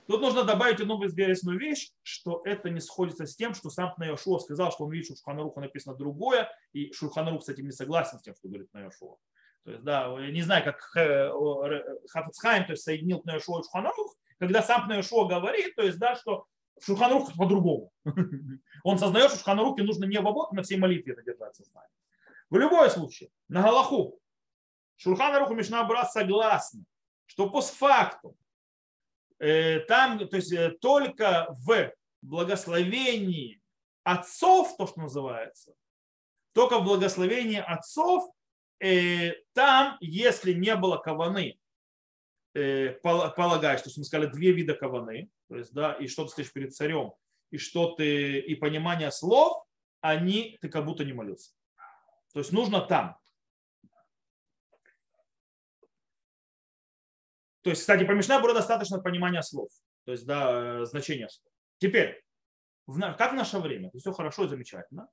[0.06, 4.38] Тут нужно добавить одну интересную вещь, что это не сходится с тем, что сам Найошуа
[4.38, 8.18] сказал, что он видит, что в Шурханарухе написано другое, и Шурханарух с этим не согласен
[8.18, 9.16] с тем, что говорит Найошуа.
[9.64, 10.80] То есть, да, не знаю, как
[12.10, 16.46] Хафицхайм то есть, соединил Найошуа и Шурханарух, когда сам Найошуа говорит, то есть, да, что
[16.80, 17.90] в Шурханрух по-другому.
[18.84, 21.90] Он сознает, что в Шурханрухе нужно не в обод, на всей молитве это держать сознание.
[22.50, 24.20] В любом случае, на Галаху
[24.96, 26.84] Шурханарух и Мишнабра согласны,
[27.26, 28.45] что постфактум э,
[29.38, 33.60] там, то есть э, только в благословении
[34.02, 35.74] отцов, то, что называется,
[36.52, 38.32] только в благословении отцов,
[38.80, 41.58] э, там, если не было каваны,
[42.54, 46.52] э, полагаешь, что мы сказали две вида каваны, то есть, да, и что ты стоишь
[46.52, 47.12] перед царем,
[47.50, 49.64] и что ты, и понимание слов,
[50.00, 51.52] они, ты как будто не молился.
[52.32, 53.16] То есть нужно там.
[57.66, 59.70] То есть, кстати, по Мишнабуру достаточно понимания слов,
[60.04, 61.52] то есть, да, значения слов.
[61.78, 62.22] Теперь,
[62.86, 65.08] как в наше время, то все хорошо и замечательно.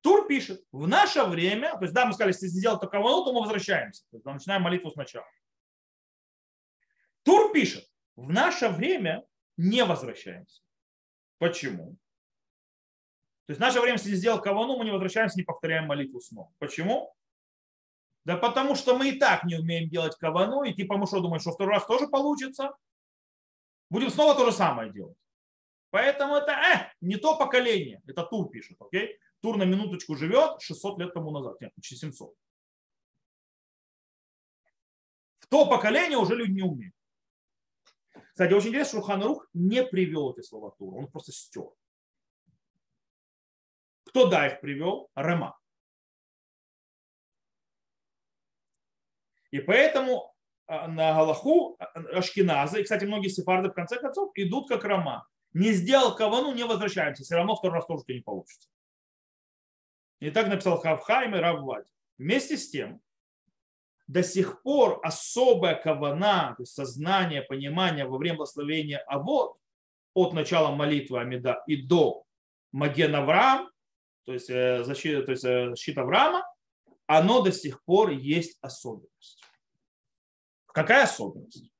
[0.00, 3.34] Тур пишет, в наше время, то есть, да, мы сказали, если сделал только волну, то
[3.34, 5.26] мы возвращаемся, то есть, начинаем молитву сначала.
[7.24, 7.86] Тур пишет,
[8.16, 9.26] в наше время
[9.58, 10.62] не возвращаемся.
[11.36, 11.98] Почему?
[13.44, 16.54] То есть в наше время, если сделал кавану, мы не возвращаемся, не повторяем молитву снова.
[16.58, 17.14] Почему?
[18.28, 21.40] Да потому что мы и так не умеем делать кавану, и типа мы что думаем,
[21.40, 22.76] что второй раз тоже получится?
[23.88, 25.16] Будем снова то же самое делать.
[25.88, 29.18] Поэтому это э, не то поколение, это Тур пишет, окей?
[29.40, 32.34] Тур на минуточку живет 600 лет тому назад, нет, почти 700.
[35.38, 36.94] В то поколение уже люди не умеют.
[38.32, 41.70] Кстати, очень интересно, что Ханрух не привел эти слова Тура, он просто стер.
[44.04, 45.08] Кто да их привел?
[45.16, 45.57] Рема.
[49.50, 50.34] И поэтому
[50.66, 51.84] а, на Галаху а,
[52.18, 55.26] Ашкиназы, и, кстати, многие сефарды в конце концов идут как Рома.
[55.54, 57.22] Не сделал кавану, не возвращаемся.
[57.24, 58.68] Все равно второй раз тоже не получится.
[60.20, 61.86] И так написал Хавхайм и Раввадь.
[62.18, 63.00] Вместе с тем,
[64.08, 69.56] до сих пор особая кавана, то есть сознание, понимание во время благословения Авод,
[70.14, 72.24] от начала молитвы Амида и до
[72.72, 73.70] Маген Авраам,
[74.24, 76.44] то есть э, защита, то есть э, защита Авраама,
[77.08, 79.42] оно до сих пор есть особенность.
[80.66, 81.72] Какая особенность?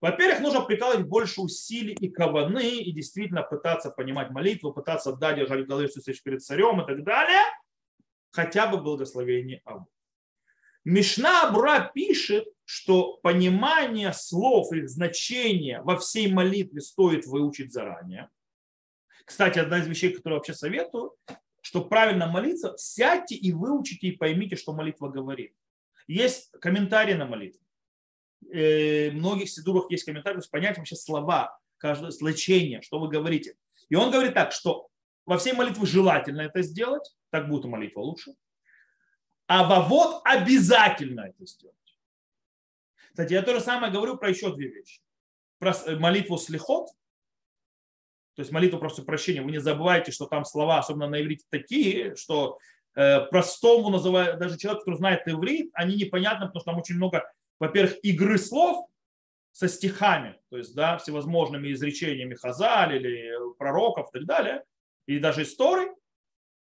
[0.00, 5.64] Во-первых, нужно прикладывать больше усилий и каваны, и действительно пытаться понимать молитву, пытаться да, держать
[5.64, 7.42] в голове всю перед царем и так далее,
[8.30, 9.86] хотя бы благословение Аву.
[10.84, 18.30] Мишна Абра пишет, что понимание слов, их значения во всей молитве стоит выучить заранее.
[19.24, 21.12] Кстати, одна из вещей, которую вообще советую,
[21.66, 25.52] что правильно молиться, сядьте и выучите и поймите, что молитва говорит.
[26.06, 27.60] Есть комментарии на молитву.
[28.52, 33.56] Э, многих сидурах есть комментарии, то понять вообще слова, каждое значение, что вы говорите.
[33.88, 34.86] И он говорит так, что
[35.24, 38.34] во всей молитве желательно это сделать, так будет молитва лучше.
[39.48, 41.74] А во вот обязательно это сделать.
[43.08, 45.00] Кстати, я то же самое говорю про еще две вещи.
[45.58, 46.90] Про молитву слихот,
[48.36, 49.40] то есть молитву просто прощения.
[49.40, 52.58] Вы не забывайте, что там слова, особенно на иврите, такие, что
[52.94, 57.24] э, простому называют, даже человек, который знает иврит, они непонятны, потому что там очень много,
[57.58, 58.86] во-первых, игры слов
[59.52, 64.64] со стихами, то есть да, всевозможными изречениями Хазаль или пророков и так далее,
[65.06, 65.88] и даже истории,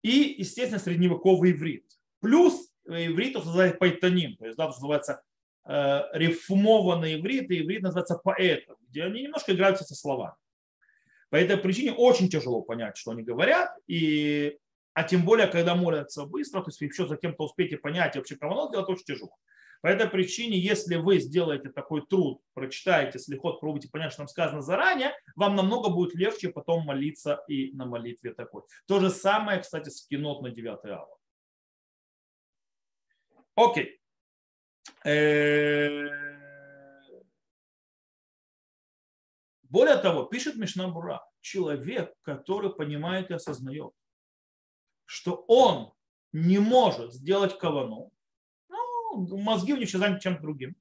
[0.01, 1.85] и, естественно, средневековый иврит.
[2.19, 5.21] Плюс иврит называется пайтаним, то есть да, то, называется
[5.65, 10.35] э, рифмованный иврит, и иврит называется поэтом, где они немножко играются со словами.
[11.33, 14.55] По этой причине очень тяжело понять, что они говорят, и,
[14.93, 18.69] а тем более, когда молятся быстро, то есть еще за кем-то успейте понять вообще кого
[18.71, 19.35] делать, очень тяжело.
[19.81, 24.61] По этой причине, если вы сделаете такой труд, прочитаете слихот, пробуйте понять, что там сказано
[24.61, 28.61] заранее, вам намного будет легче потом молиться и на молитве такой.
[28.85, 31.17] То же самое, кстати, с кинот на 9 ава.
[33.55, 33.99] Окей.
[39.73, 43.91] Более того, пишет Мишнабура, человек, который понимает и осознает,
[45.05, 45.93] что он
[46.31, 48.11] не может сделать кавану,
[48.69, 50.75] ну, мозги у него заняты чем-то другим,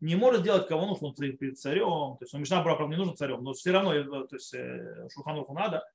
[0.00, 3.16] не может сделать кавану, что он перед царем, то есть ну, Мишнабура, правда, не нужен
[3.16, 5.90] царем, но все равно э, то есть, э, Шухануху надо,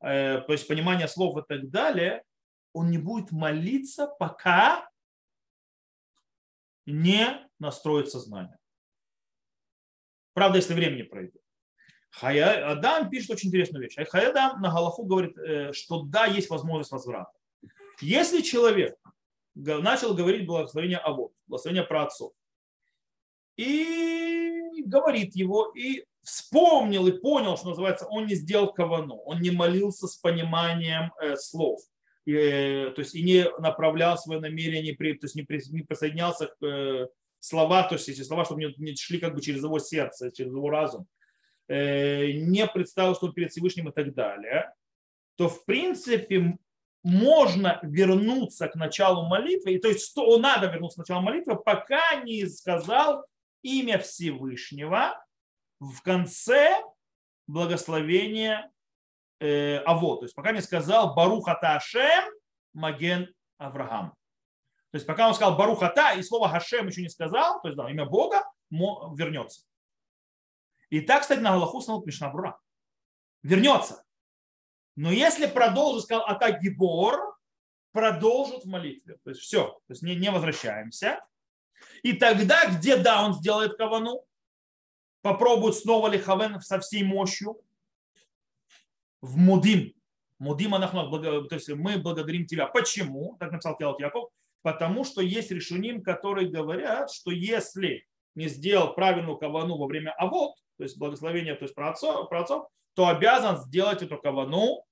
[0.00, 2.24] э, то есть понимание слов и так далее,
[2.72, 4.90] он не будет молиться, пока
[6.86, 8.58] не настроит сознание.
[10.32, 11.43] Правда, если времени пройдет.
[12.20, 13.96] Хая Адам пишет очень интересную вещь.
[14.08, 17.32] Хая Адам на Галаху говорит, э, что да, есть возможность возврата.
[18.00, 18.96] Если человек
[19.54, 22.32] начал говорить благословение Авод, благословение про отцов,
[23.56, 29.50] и говорит его, и вспомнил и понял, что называется, он не сделал кавану, он не
[29.50, 31.80] молился с пониманием э, слов,
[32.24, 37.08] и, э, то есть и не направлял свое намерение, то есть не, присоединялся к э,
[37.40, 40.52] слова, то есть эти слова, чтобы не, не шли как бы через его сердце, через
[40.52, 41.06] его разум,
[41.68, 44.72] не представил, что он перед Всевышним и так далее,
[45.36, 46.58] то в принципе
[47.02, 52.16] можно вернуться к началу молитвы, и то есть что надо вернуться к началу молитвы, пока
[52.24, 53.26] не сказал
[53.62, 55.22] имя Всевышнего
[55.80, 56.82] в конце
[57.46, 58.70] благословения
[59.40, 62.24] э, Аво, то есть пока не сказал Барухата Ашем
[62.72, 64.14] Маген Авраам.
[64.90, 67.90] То есть пока он сказал Барухата и слово Хашем еще не сказал, то есть да,
[67.90, 69.62] имя Бога вернется.
[70.94, 72.56] И так, кстати, на Галаху снова Мишнабура.
[73.42, 74.04] Вернется.
[74.94, 77.36] Но если продолжит, сказал, а так Гибор,
[77.90, 79.18] продолжит в молитве.
[79.24, 81.18] То есть все, то есть не, не возвращаемся.
[82.04, 84.24] И тогда, где да, он сделает кавану,
[85.20, 87.60] попробует снова ли хавен со всей мощью
[89.20, 89.94] в мудим.
[90.38, 91.10] Мудим анахну,
[91.48, 92.68] то есть мы благодарим тебя.
[92.68, 93.36] Почему?
[93.40, 94.30] Так написал Келот Яков.
[94.62, 100.54] Потому что есть решуним, которые говорят, что если не сделал правильную кавану во время авод,
[100.76, 104.84] то есть благословение то есть про, отцов, про отцов, то обязан сделать эту кавану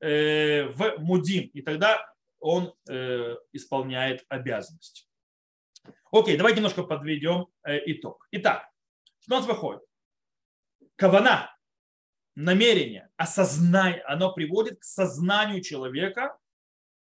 [0.00, 2.00] э, в мудим, и тогда
[2.38, 5.08] он э, исполняет обязанность.
[6.12, 8.26] Окей, давайте немножко подведем э, итог.
[8.30, 8.68] Итак,
[9.20, 9.82] что у нас выходит?
[10.96, 11.54] Кавана,
[12.34, 16.38] намерение, осознание, оно приводит к сознанию человека,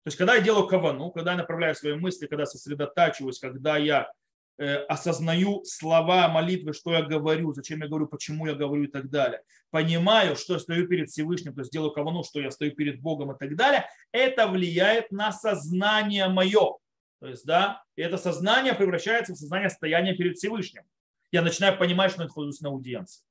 [0.03, 4.11] То есть, когда я делаю кавану, когда я направляю свои мысли, когда сосредотачиваюсь, когда я
[4.57, 9.41] осознаю слова молитвы, что я говорю, зачем я говорю, почему я говорю и так далее,
[9.71, 13.31] понимаю, что я стою перед Всевышним, то есть делаю кавану, что я стою перед Богом
[13.31, 16.77] и так далее, это влияет на сознание мое.
[17.19, 20.83] То есть, да, и это сознание превращается в сознание стояния перед Всевышним.
[21.31, 23.23] Я начинаю понимать, что я нахожусь на аудиенции.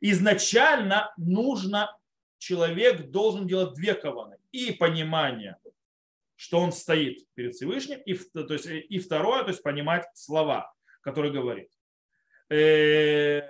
[0.00, 1.96] Изначально нужно,
[2.38, 4.36] человек должен делать две каваны.
[4.52, 5.56] И понимание,
[6.44, 10.70] что он стоит перед Всевышним, и, то есть, и второе, то есть понимать слова,
[11.00, 11.70] которые говорит.
[12.50, 13.40] Э,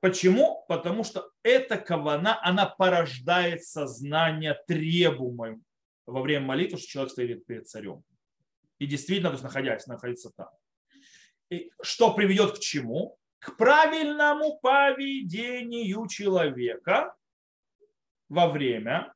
[0.00, 0.64] почему?
[0.66, 5.64] Потому что эта кавана, она порождает сознание требуемым
[6.04, 8.02] во время молитвы, что человек стоит перед царем.
[8.80, 10.48] И действительно, то есть находясь, находится там.
[11.48, 13.16] И что приведет к чему?
[13.38, 17.14] К правильному поведению человека
[18.28, 19.14] во время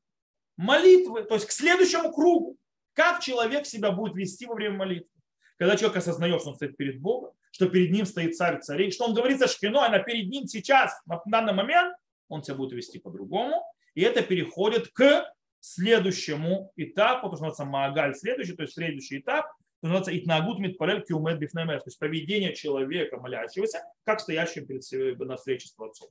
[0.63, 2.57] молитвы, то есть к следующему кругу.
[2.93, 5.09] Как человек себя будет вести во время молитвы?
[5.57, 9.05] Когда человек осознает, что он стоит перед Богом, что перед ним стоит царь царей, что
[9.05, 11.95] он говорит за шкиной, она перед ним сейчас, на данный момент,
[12.27, 13.63] он себя будет вести по-другому.
[13.93, 19.45] И это переходит к следующему этапу, то, что называется Маагаль следующий, то есть следующий этап,
[19.81, 25.67] называется Итнагут Митпарель Кюмет Бифнемес, то есть поведение человека, молящегося, как стоящим перед на встрече
[25.67, 26.09] с Творцом.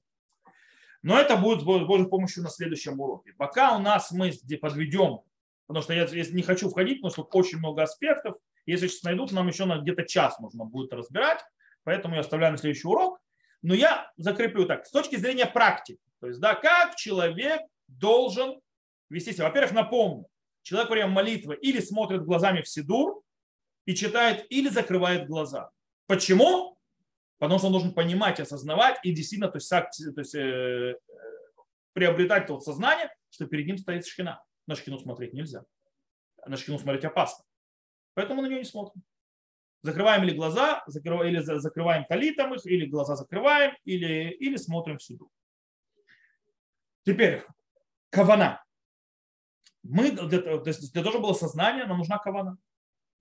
[1.03, 3.33] Но это будет с Божьей помощью на следующем уроке.
[3.37, 5.21] Пока у нас мы подведем,
[5.67, 8.37] потому что я не хочу входить, потому что очень много аспектов.
[8.67, 11.41] Если сейчас найдут, нам еще на где-то час нужно будет разбирать,
[11.83, 13.19] поэтому я оставляю на следующий урок.
[13.63, 16.01] Но я закреплю так, с точки зрения практики.
[16.21, 18.61] То есть, да, как человек должен
[19.09, 19.45] вести себя.
[19.45, 20.27] Во-первых, напомню,
[20.63, 23.23] человек во время молитвы или смотрит глазами в Сидур
[23.85, 25.71] и читает, или закрывает глаза.
[26.07, 26.77] Почему?
[27.43, 30.95] Потому что он должен понимать, осознавать и действительно то есть, то есть, э,
[31.93, 34.45] приобретать то сознание, что перед ним стоит шхина.
[34.69, 35.65] На шхину смотреть нельзя.
[36.47, 37.45] На шхину смотреть опасно.
[38.15, 39.03] Поэтому на нее не смотрим.
[39.83, 45.29] Закрываем или глаза, закрываем, или закрываем талитом их, или глаза закрываем, или, или смотрим всюду.
[47.05, 47.45] Теперь,
[48.11, 48.65] кавана
[49.83, 52.57] мы, для, то есть для того, чтобы было сознание, нам нужна кавана.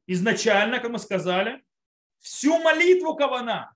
[0.06, 1.64] Изначально, как мы сказали,
[2.20, 3.74] всю молитву кавана.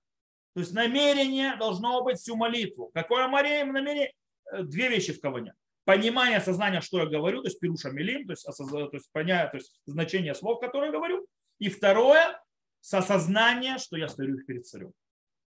[0.56, 2.90] То есть намерение должно быть всю молитву.
[2.94, 4.14] Какое намерение?
[4.50, 5.52] Э, две вещи в каване.
[5.84, 9.56] Понимание, сознание, что я говорю, то есть пируша милим, то есть, то есть, понятие, то
[9.58, 11.26] есть значение слов, которые я говорю.
[11.58, 12.42] И второе,
[12.80, 14.94] сосознание, что я стою перед царем.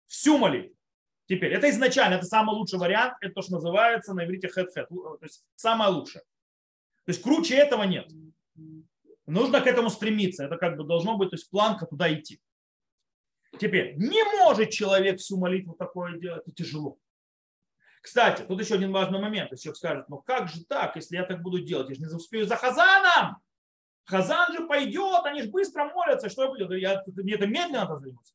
[0.08, 0.76] Всю молитву.
[1.30, 5.20] Теперь, это изначально, это самый лучший вариант, это то, что называется на иврите хэт-хэт, то
[5.22, 6.24] есть самое лучшее.
[7.06, 8.12] То есть круче этого нет.
[9.26, 10.44] Нужно к этому стремиться.
[10.44, 12.42] Это как бы должно быть, то есть планка туда идти.
[13.60, 16.98] Теперь, не может человек всю молитву такое делать, это тяжело.
[18.02, 19.52] Кстати, тут еще один важный момент.
[19.52, 22.08] Если человек скажет, ну как же так, если я так буду делать, я же не
[22.08, 23.38] успею за Хазаном.
[24.06, 26.78] Хазан же пойдет, они же быстро молятся, что я буду?
[26.78, 28.34] Я, мне это медленно надо заниматься.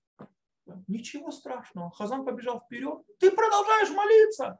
[0.87, 1.91] Ничего страшного.
[1.91, 3.01] Хазан побежал вперед.
[3.19, 4.59] Ты продолжаешь молиться.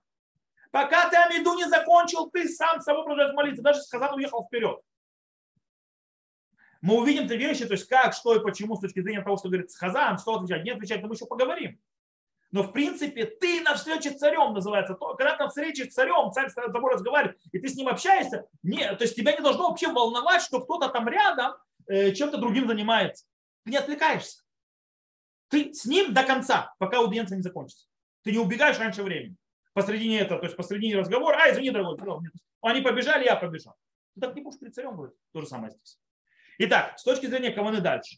[0.71, 3.63] Пока ты Амиду не закончил, ты сам с собой продолжаешь молиться.
[3.63, 4.81] Даже сказал, уехал вперед.
[6.83, 9.49] Мы увидим эти вещи, то есть как, что и почему с точки зрения того, что
[9.49, 11.81] говорит Хазан, что отвечать, не отвечать, но мы еще поговорим.
[12.51, 14.95] Но в принципе ты на встрече с царем называется.
[14.95, 17.89] То, когда ты на встрече с царем, царь с тобой разговаривает, и ты с ним
[17.89, 21.55] общаешься, не, то есть тебя не должно вообще волновать, что кто-то там рядом
[21.87, 23.25] э, чем-то другим занимается.
[23.65, 24.43] Ты не отвлекаешься.
[25.49, 27.87] Ты с ним до конца, пока аудиенция не закончится.
[28.23, 29.37] Ты не убегаешь раньше времени
[29.73, 31.99] посредине этого, то есть посредине разговора, а, извини, дорогой,
[32.61, 33.75] они побежали, я побежал.
[34.15, 35.17] Ты так не будешь перед царем говорить.
[35.33, 35.99] То же самое здесь.
[36.59, 38.17] Итак, с точки зрения каваны дальше.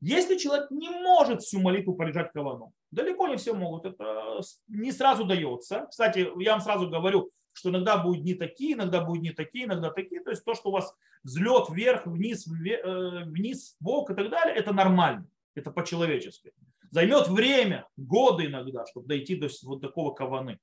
[0.00, 5.24] Если человек не может всю молитву полежать кавану, далеко не все могут, это не сразу
[5.24, 5.86] дается.
[5.88, 9.90] Кстати, я вам сразу говорю, что иногда будут не такие, иногда будут не такие, иногда
[9.90, 10.22] такие.
[10.22, 10.92] То есть то, что у вас
[11.22, 15.26] взлет вверх, вниз, э, вниз, бок и так далее, это нормально.
[15.54, 16.52] Это по-человечески.
[16.90, 20.58] Займет время, годы иногда, чтобы дойти до вот такого каваны.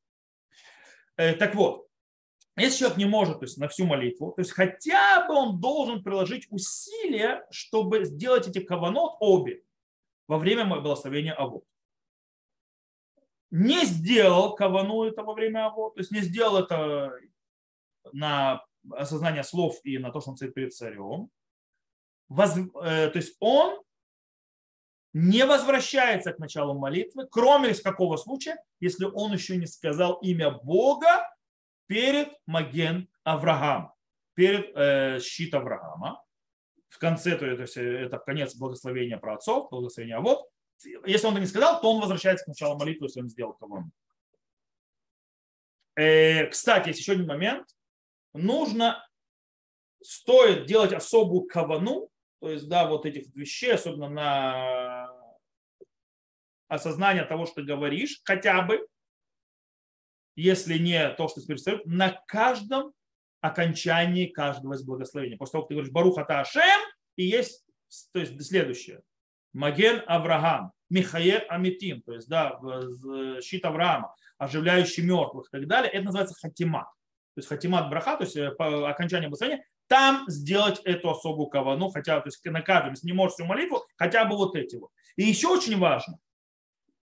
[1.16, 1.88] Э, так вот,
[2.56, 6.04] если человек не может то есть, на всю молитву, то есть хотя бы он должен
[6.04, 9.64] приложить усилия, чтобы сделать эти каванот обе
[10.28, 11.64] во время благословения Авод.
[13.52, 17.12] Не сделал кавану это во время Авод, то есть не сделал это
[18.12, 21.30] на осознание слов и на то, что он стоит перед царем,
[22.28, 23.82] воз, э, то есть он
[25.14, 30.52] не возвращается к началу молитвы, кроме из какого случая, если он еще не сказал имя
[30.52, 31.28] Бога
[31.90, 33.94] перед Маген Авраам,
[34.36, 36.24] перед э, щит Авраама.
[36.88, 40.48] В конце, то есть это конец благословения про отцов, благословения а вот.
[41.06, 43.86] Если он это не сказал, то он возвращается к началу молитвы, если он сделал кого
[45.96, 47.68] э, Кстати, есть еще один момент.
[48.34, 49.06] Нужно
[50.02, 52.10] стоит делать особую кавану,
[52.40, 55.12] то есть, да, вот этих вещей, особенно на
[56.68, 58.88] осознание того, что говоришь, хотя бы,
[60.40, 62.94] если не то, что ты перестаешь, на каждом
[63.42, 65.38] окончании каждого из благословений.
[65.38, 66.82] После того, как ты говоришь Баруха Ашем,
[67.16, 67.64] и есть
[68.14, 69.02] то есть, следующее.
[69.54, 72.60] Маген Авраам, Михаил Амитим, то есть да,
[73.42, 76.88] щит Авраама, оживляющий мертвых и так далее, это называется хатимат.
[77.36, 81.90] То есть хатимат браха, то есть э, по окончанию благословения, там сделать эту особую кавану,
[81.90, 84.92] хотя то есть на каждом, если не можешь всю молитву, хотя бы вот эти вот.
[85.16, 86.20] И еще очень важно,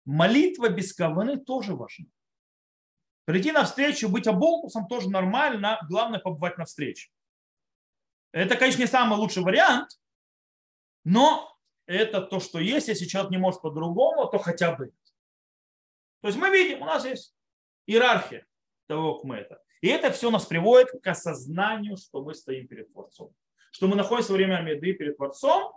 [0.06, 2.06] молитва без каваны тоже важна.
[3.28, 7.10] Прийти на встречу, быть оболтусом тоже нормально, главное побывать на встрече.
[8.32, 10.00] Это, конечно, не самый лучший вариант,
[11.04, 11.54] но
[11.88, 12.88] это то, что есть.
[12.88, 14.94] Если человек не может по-другому, то хотя бы.
[16.22, 17.36] То есть мы видим, у нас есть
[17.86, 18.48] иерархия
[18.86, 19.62] того, как мы это.
[19.82, 23.36] И это все нас приводит к осознанию, что мы стоим перед Творцом.
[23.72, 25.74] Что мы находимся во время Меды перед Творцом.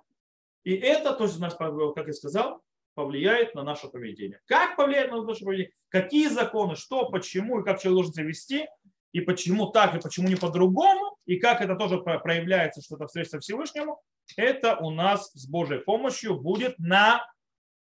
[0.62, 2.62] И это тоже, как я сказал,
[3.00, 4.40] повлияет на наше поведение.
[4.44, 5.72] Как повлияет на наше поведение?
[5.88, 8.68] Какие законы, что, почему и как человек должен себя вести,
[9.12, 13.40] и почему так, и почему не по-другому, и как это тоже проявляется, что это встреча
[13.40, 14.02] Всевышнему,
[14.36, 17.26] это у нас с Божьей помощью будет на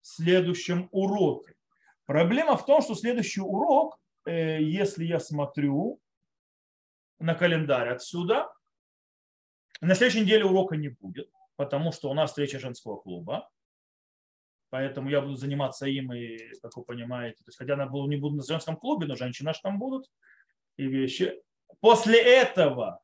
[0.02, 1.56] следующем уроке.
[2.06, 6.02] Проблема в том, что следующий урок, э, если я смотрю
[7.20, 8.52] на календарь отсюда,
[9.80, 13.50] на следующей неделе урока не будет, потому что у нас встреча женского клуба.
[14.70, 18.36] Поэтому я буду заниматься им, и, как вы понимаете, то есть, хотя я не буду
[18.36, 20.12] на женском клубе, но женщины аж там будут
[20.76, 21.42] и вещи.
[21.80, 23.02] После этого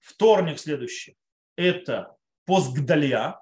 [0.00, 1.16] вторник следующий–
[1.56, 3.40] это пост Гдалья.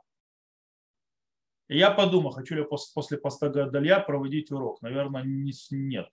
[1.69, 4.81] я подумал, хочу ли я после поста Гдалья проводить урок.
[4.83, 5.25] Наверное,
[5.71, 6.09] нет.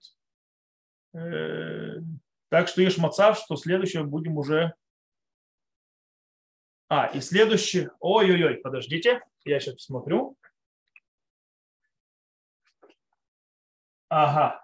[1.12, 4.74] Так что есть мацав, что следующее будем уже...
[6.88, 7.90] А, и следующее...
[8.00, 10.36] Ой-ой-ой, подождите, я сейчас посмотрю.
[14.14, 14.62] Ага.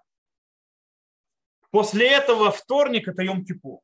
[1.71, 3.79] После этого вторник это Йом-Кипур.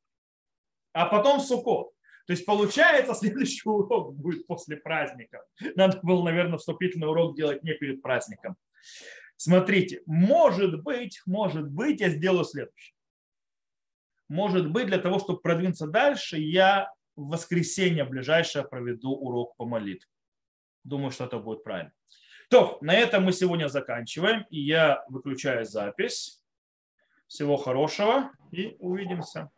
[0.92, 1.90] А потом Сукот.
[2.26, 5.42] То есть получается, следующий урок будет после праздника.
[5.74, 8.56] Надо было, наверное, вступительный урок делать не перед праздником.
[9.36, 12.94] Смотрите, может быть, может быть, я сделаю следующее.
[14.28, 20.10] Может быть, для того, чтобы продвинуться дальше, я в воскресенье ближайшее проведу урок по молитве.
[20.82, 21.92] Думаю, что это будет правильно.
[22.54, 24.46] То, на этом мы сегодня заканчиваем.
[24.48, 26.40] И я выключаю запись.
[27.26, 29.50] Всего хорошего и увидимся.